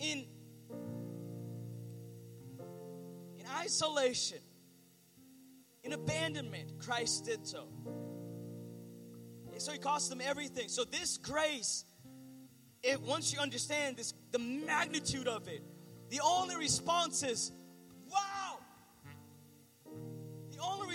in, 0.00 0.26
in 3.38 3.46
isolation, 3.58 4.38
in 5.84 5.92
abandonment. 5.92 6.78
Christ 6.78 7.24
did 7.24 7.46
so. 7.46 7.68
And 9.52 9.60
so 9.60 9.72
he 9.72 9.78
cost 9.78 10.08
them 10.08 10.20
everything. 10.20 10.68
So 10.68 10.84
this 10.84 11.18
grace, 11.18 11.84
it 12.82 13.00
once 13.00 13.32
you 13.32 13.38
understand 13.38 13.96
this, 13.96 14.14
the 14.32 14.38
magnitude 14.38 15.28
of 15.28 15.46
it, 15.46 15.62
the 16.10 16.20
only 16.24 16.56
response 16.56 17.22
is 17.22 17.52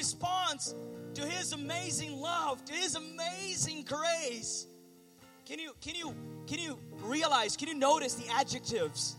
response 0.07 0.73
to 1.15 1.25
his 1.25 1.51
amazing 1.51 2.21
love, 2.21 2.63
to 2.63 2.73
his 2.73 2.95
amazing 2.95 3.83
grace. 3.83 4.67
Can 5.45 5.59
you 5.59 5.73
can 5.81 5.95
you 5.95 6.15
can 6.47 6.59
you 6.59 6.79
realize, 7.01 7.57
can 7.57 7.67
you 7.67 7.73
notice 7.73 8.13
the 8.13 8.31
adjectives? 8.31 9.17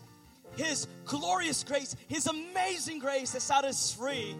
His 0.56 0.86
glorious 1.04 1.62
grace, 1.62 1.94
his 2.08 2.26
amazing 2.26 3.00
grace 3.00 3.32
that 3.32 3.42
set 3.42 3.64
us 3.64 3.92
free. 3.92 4.34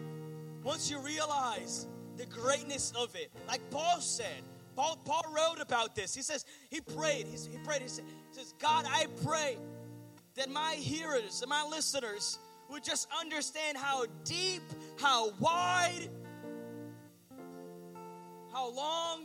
Once 0.63 0.89
you 0.89 0.99
realize 0.99 1.85
the 2.17 2.25
greatness 2.25 2.91
of 2.97 3.15
it, 3.15 3.31
like 3.47 3.61
Paul 3.69 4.01
said, 4.01 4.41
Paul, 4.75 4.97
Paul 5.05 5.23
wrote 5.33 5.61
about 5.61 5.95
this. 5.95 6.15
He 6.15 6.23
says, 6.23 6.45
he 6.69 6.81
prayed, 6.81 7.27
he, 7.27 7.37
he 7.51 7.57
prayed, 7.59 7.83
he, 7.83 7.87
said, 7.87 8.05
he 8.05 8.39
says, 8.39 8.53
God, 8.59 8.85
I 8.87 9.05
pray 9.23 9.57
that 10.35 10.49
my 10.49 10.73
hearers 10.73 11.41
and 11.41 11.49
my 11.49 11.63
listeners 11.69 12.39
would 12.69 12.83
just 12.83 13.07
understand 13.19 13.77
how 13.77 14.05
deep, 14.23 14.61
how 14.99 15.31
wide, 15.39 16.09
how 18.59 18.69
long, 18.71 19.21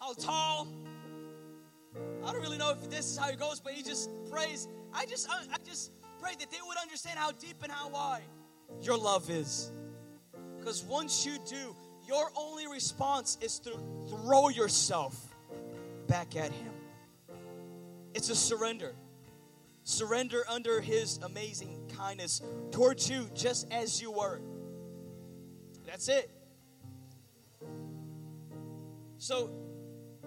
how 0.00 0.12
tall. 0.12 0.68
I 2.24 2.32
don't 2.32 2.40
really 2.40 2.58
know 2.58 2.70
if 2.70 2.88
this 2.88 3.10
is 3.10 3.16
how 3.16 3.28
it 3.30 3.38
goes, 3.38 3.58
but 3.58 3.72
he 3.72 3.82
just 3.82 4.10
prays. 4.30 4.68
I 4.94 5.06
just, 5.06 5.28
I 5.28 5.56
just 5.64 5.90
pray 6.20 6.32
that 6.38 6.48
they 6.52 6.58
would 6.64 6.76
understand 6.78 7.18
how 7.18 7.32
deep 7.32 7.56
and 7.64 7.72
how 7.72 7.88
wide 7.88 8.22
your 8.80 8.96
love 8.96 9.28
is. 9.28 9.72
Because 10.56 10.84
once 10.84 11.26
you 11.26 11.36
do, 11.50 11.74
your 12.06 12.30
only 12.36 12.68
response 12.68 13.38
is 13.40 13.58
to 13.60 13.72
throw 14.08 14.50
yourself 14.50 15.34
back 16.06 16.36
at 16.36 16.52
him. 16.52 16.72
It's 18.14 18.30
a 18.30 18.36
surrender 18.36 18.94
surrender 19.82 20.42
under 20.48 20.80
his 20.80 21.18
amazing 21.18 21.88
kindness 21.96 22.42
towards 22.72 23.08
you 23.08 23.30
just 23.34 23.72
as 23.72 24.02
you 24.02 24.10
were. 24.10 24.40
That's 25.86 26.08
it. 26.08 26.35
So, 29.18 29.50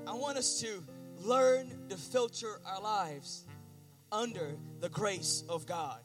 I 0.08 0.14
want 0.14 0.38
us 0.38 0.62
to 0.62 0.84
learn 1.18 1.90
to 1.90 1.98
filter 1.98 2.60
our 2.66 2.82
lives 2.82 3.46
under 4.12 4.56
the 4.80 4.90
grace 4.90 5.44
of 5.48 5.66
God. 5.66 6.00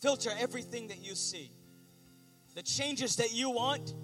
Filter 0.00 0.30
everything 0.38 0.88
that 0.88 1.04
you 1.04 1.14
see. 1.14 1.52
The 2.54 2.62
changes 2.62 3.16
that 3.16 3.32
you 3.32 3.50
want, 3.50 3.94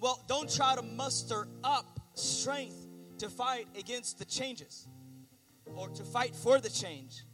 well, 0.00 0.22
don't 0.28 0.52
try 0.52 0.74
to 0.74 0.82
muster 0.82 1.48
up 1.64 2.00
strength 2.14 2.86
to 3.18 3.28
fight 3.28 3.66
against 3.78 4.18
the 4.18 4.24
changes 4.24 4.88
or 5.74 5.88
to 5.88 6.04
fight 6.04 6.34
for 6.34 6.60
the 6.60 6.70
change. 6.70 7.24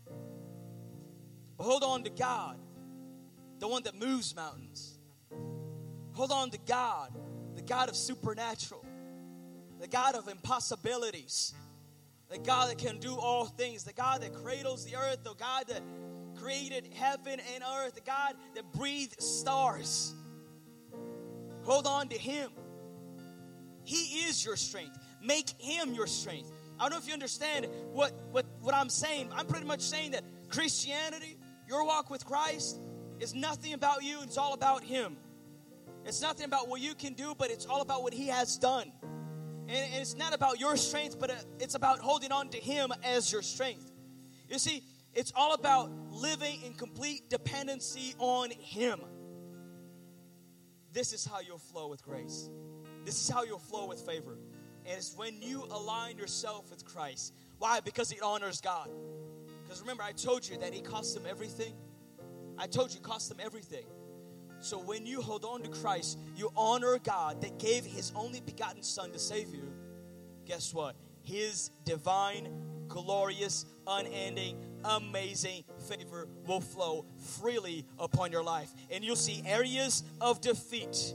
But 1.57 1.65
hold 1.65 1.83
on 1.83 2.05
to 2.05 2.11
God, 2.11 2.59
the 3.59 3.69
one 3.69 3.83
that 3.85 3.95
moves 3.99 4.35
mountains. 4.35 4.99
Hold 6.13 6.33
on 6.33 6.51
to 6.51 6.59
God, 6.67 7.17
God 7.69 7.89
of 7.89 7.97
supernatural, 7.97 8.85
the 9.81 9.87
God 9.87 10.15
of 10.15 10.27
impossibilities, 10.29 11.53
the 12.31 12.39
God 12.39 12.71
that 12.71 12.79
can 12.79 12.99
do 12.99 13.15
all 13.15 13.45
things, 13.45 13.85
the 13.85 13.93
God 13.93 14.23
that 14.23 14.33
cradles 14.43 14.85
the 14.85 14.97
earth, 14.97 15.23
the 15.23 15.35
God 15.35 15.69
that 15.69 15.83
created 16.41 16.89
heaven 16.95 17.41
and 17.55 17.65
earth, 17.79 17.95
the 17.95 18.01
God 18.01 18.35
that 18.55 18.73
breathed 18.73 19.21
stars. 19.21 20.15
Hold 21.65 21.87
on 21.87 22.09
to 22.09 22.19
Him. 22.19 22.51
He 23.85 24.27
is 24.27 24.45
your 24.45 24.57
strength. 24.57 24.99
Make 25.23 25.51
Him 25.59 25.93
your 25.93 26.07
strength. 26.07 26.51
I 26.79 26.85
don't 26.85 26.93
know 26.93 26.99
if 26.99 27.07
you 27.07 27.13
understand 27.13 27.67
what, 27.93 28.13
what, 28.31 28.47
what 28.61 28.75
I'm 28.75 28.89
saying. 28.89 29.31
I'm 29.35 29.47
pretty 29.47 29.67
much 29.67 29.81
saying 29.81 30.13
that 30.13 30.25
Christianity, 30.49 31.37
your 31.69 31.85
walk 31.85 32.09
with 32.09 32.25
Christ, 32.25 32.79
is 33.21 33.35
nothing 33.35 33.75
about 33.75 34.03
you, 34.03 34.23
it's 34.23 34.39
all 34.39 34.55
about 34.55 34.83
Him. 34.85 35.17
It's 36.09 36.23
nothing 36.23 36.47
about 36.47 36.69
what 36.69 36.81
you 36.81 36.95
can 36.95 37.13
do, 37.13 37.35
but 37.37 37.51
it's 37.51 37.67
all 37.67 37.83
about 37.83 38.03
what 38.03 38.15
He 38.15 38.29
has 38.29 38.57
done. 38.57 38.91
And, 39.69 39.95
it's 39.95 40.17
not 40.17 40.35
about 40.35 40.59
your 40.59 40.75
strength, 40.79 41.19
but 41.21 41.31
uh, 41.31 41.35
it's 41.61 41.75
about 41.75 41.99
holding 41.99 42.33
on 42.33 42.49
to 42.49 42.57
Him 42.57 42.91
as 43.05 43.31
your 43.31 43.43
strength. 43.43 43.93
You 44.49 44.59
see, 44.59 44.83
it's 45.13 45.35
all 45.37 45.53
about 45.53 45.91
living 46.11 46.63
in 46.63 46.73
complete 46.73 47.29
dependency 47.29 48.15
on 48.19 48.51
Him. 48.51 49.01
This 50.95 51.13
is 51.13 51.27
how 51.27 51.41
you'll 51.41 51.59
flow 51.59 51.89
with 51.89 52.03
grace. 52.03 52.49
This 53.05 53.21
is 53.21 53.29
how 53.29 53.43
you'll 53.43 53.59
flow 53.59 53.87
with 53.87 54.01
favor. 54.01 54.39
And 54.87 54.97
it's 54.97 55.15
when 55.15 55.43
you 55.43 55.65
align 55.71 56.17
yourself 56.17 56.71
with 56.71 56.87
Christ. 56.87 57.35
Why? 57.59 57.81
Because 57.81 58.13
it 58.13 58.23
honors 58.23 58.63
God. 58.63 58.89
Because 59.63 59.83
remember, 59.83 60.05
I 60.05 60.13
told 60.13 60.49
you 60.49 60.57
that 60.57 60.73
He 60.73 60.81
cost 60.81 61.15
Him 61.15 61.27
everything. 61.29 61.75
I 62.57 62.67
told 62.67 62.95
you, 62.95 63.01
cost 63.01 63.31
Him 63.31 63.41
everything. 63.45 63.85
So 64.61 64.79
when 64.79 65.07
you 65.07 65.21
hold 65.21 65.45
on 65.45 65.63
to 65.63 65.69
Christ, 65.69 66.19
you 66.37 66.51
honor 66.57 66.99
God 66.99 67.41
that 67.43 67.59
gave 67.59 67.85
his 67.85 68.13
only 68.15 68.41
begotten 68.41 68.83
Son 68.83 69.13
to 69.13 69.19
save 69.19 69.55
you. 69.55 69.73
Guess 70.47 70.75
what? 70.75 70.97
His 71.23 71.71
divine, 71.85 72.49
glorious, 72.89 73.67
unending, 73.87 74.57
amazing 74.85 75.65
favor 75.89 76.29
will 76.47 76.61
flow 76.61 77.05
freely 77.41 77.85
upon 77.99 78.33
your 78.33 78.43
life. 78.43 78.71
And 78.91 79.05
you'll 79.05 79.17
see 79.17 79.43
areas 79.47 80.03
of 80.21 80.41
defeat 80.41 81.15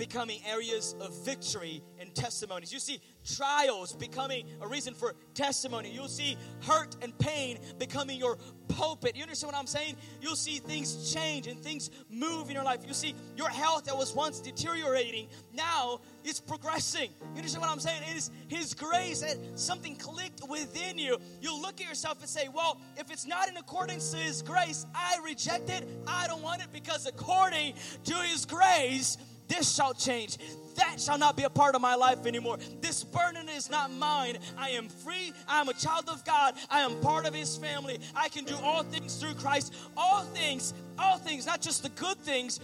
becoming 0.00 0.40
areas 0.48 0.94
of 0.98 1.14
victory 1.26 1.82
and 2.10 2.24
testimonies. 2.24 2.72
You 2.72 2.78
see 2.78 3.00
trials 3.24 3.92
becoming 3.92 4.46
a 4.60 4.66
reason 4.66 4.94
for 4.94 5.14
testimony. 5.34 5.90
You'll 5.90 6.08
see 6.08 6.36
hurt 6.66 6.96
and 7.02 7.16
pain 7.18 7.58
becoming 7.78 8.18
your 8.18 8.36
pulpit. 8.68 9.16
You 9.16 9.22
understand 9.22 9.52
what 9.52 9.58
I'm 9.58 9.66
saying? 9.66 9.96
You'll 10.20 10.36
see 10.36 10.58
things 10.58 11.12
change 11.12 11.46
and 11.46 11.60
things 11.60 11.90
move 12.08 12.48
in 12.48 12.54
your 12.54 12.64
life. 12.64 12.80
You 12.86 12.94
see 12.94 13.14
your 13.36 13.48
health 13.48 13.84
that 13.84 13.96
was 13.96 14.14
once 14.14 14.40
deteriorating, 14.40 15.28
now 15.52 16.00
it's 16.24 16.40
progressing. 16.40 17.10
You 17.20 17.36
understand 17.36 17.62
what 17.62 17.70
I'm 17.70 17.80
saying? 17.80 18.02
It 18.10 18.16
is 18.16 18.30
His 18.48 18.74
grace 18.74 19.20
that 19.20 19.36
something 19.54 19.96
clicked 19.96 20.42
within 20.48 20.98
you. 20.98 21.18
You 21.40 21.60
look 21.60 21.80
at 21.80 21.88
yourself 21.88 22.20
and 22.20 22.28
say, 22.28 22.48
Well, 22.52 22.80
if 22.96 23.10
it's 23.10 23.26
not 23.26 23.48
in 23.48 23.56
accordance 23.56 24.10
to 24.10 24.16
His 24.16 24.42
grace, 24.42 24.86
I 24.94 25.18
reject 25.24 25.70
it. 25.70 25.88
I 26.06 26.26
don't 26.26 26.42
want 26.42 26.62
it 26.62 26.68
because 26.72 27.06
according 27.06 27.74
to 28.04 28.14
His 28.14 28.44
grace, 28.46 29.16
this 29.50 29.74
shall 29.74 29.92
change. 29.92 30.38
That 30.76 31.00
shall 31.00 31.18
not 31.18 31.36
be 31.36 31.42
a 31.42 31.50
part 31.50 31.74
of 31.74 31.82
my 31.82 31.96
life 31.96 32.24
anymore. 32.24 32.58
This 32.80 33.02
burden 33.02 33.48
is 33.48 33.68
not 33.68 33.90
mine. 33.90 34.38
I 34.56 34.70
am 34.70 34.88
free. 34.88 35.32
I 35.48 35.60
am 35.60 35.68
a 35.68 35.74
child 35.74 36.08
of 36.08 36.24
God. 36.24 36.54
I 36.70 36.80
am 36.80 36.98
part 37.00 37.26
of 37.26 37.34
His 37.34 37.56
family. 37.56 37.98
I 38.14 38.28
can 38.28 38.44
do 38.44 38.54
all 38.62 38.84
things 38.84 39.16
through 39.16 39.34
Christ. 39.34 39.74
All 39.96 40.22
things, 40.22 40.72
all 40.98 41.18
things, 41.18 41.46
not 41.46 41.60
just 41.60 41.82
the 41.82 41.88
good 41.90 42.16
things, 42.18 42.60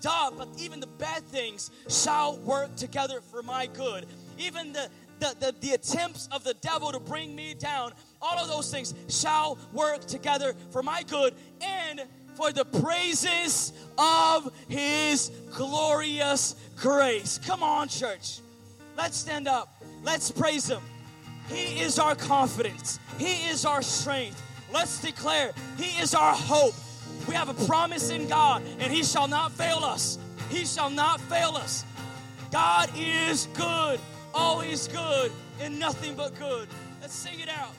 duh, 0.00 0.30
but 0.38 0.48
even 0.58 0.78
the 0.78 0.86
bad 0.86 1.24
things 1.24 1.70
shall 1.88 2.38
work 2.38 2.74
together 2.76 3.20
for 3.20 3.42
my 3.42 3.66
good. 3.66 4.06
Even 4.38 4.72
the 4.72 4.88
the, 5.18 5.34
the, 5.40 5.54
the 5.60 5.70
attempts 5.72 6.28
of 6.30 6.44
the 6.44 6.54
devil 6.54 6.92
to 6.92 7.00
bring 7.00 7.34
me 7.34 7.52
down, 7.52 7.92
all 8.22 8.38
of 8.38 8.46
those 8.46 8.70
things 8.70 8.94
shall 9.08 9.58
work 9.72 10.04
together 10.04 10.54
for 10.70 10.80
my 10.80 11.02
good 11.02 11.34
and 11.60 12.02
for 12.38 12.52
the 12.52 12.64
praises 12.64 13.72
of 13.98 14.50
his 14.68 15.30
glorious 15.54 16.54
grace. 16.76 17.38
Come 17.44 17.62
on, 17.62 17.88
church. 17.88 18.38
Let's 18.96 19.16
stand 19.16 19.48
up. 19.48 19.82
Let's 20.04 20.30
praise 20.30 20.70
him. 20.70 20.82
He 21.48 21.80
is 21.80 21.98
our 21.98 22.14
confidence, 22.14 22.98
he 23.18 23.48
is 23.48 23.64
our 23.64 23.82
strength. 23.82 24.42
Let's 24.72 25.00
declare, 25.00 25.52
He 25.76 26.00
is 26.00 26.14
our 26.14 26.34
hope. 26.34 26.74
We 27.26 27.34
have 27.34 27.48
a 27.48 27.66
promise 27.66 28.10
in 28.10 28.28
God, 28.28 28.62
and 28.78 28.92
He 28.92 29.02
shall 29.02 29.28
not 29.28 29.52
fail 29.52 29.78
us. 29.78 30.18
He 30.50 30.64
shall 30.64 30.90
not 30.90 31.20
fail 31.22 31.50
us. 31.50 31.84
God 32.50 32.90
is 32.96 33.48
good, 33.54 33.98
always 34.34 34.88
good, 34.88 35.32
and 35.60 35.78
nothing 35.78 36.14
but 36.14 36.38
good. 36.38 36.68
Let's 37.00 37.14
sing 37.14 37.40
it 37.40 37.48
out. 37.48 37.72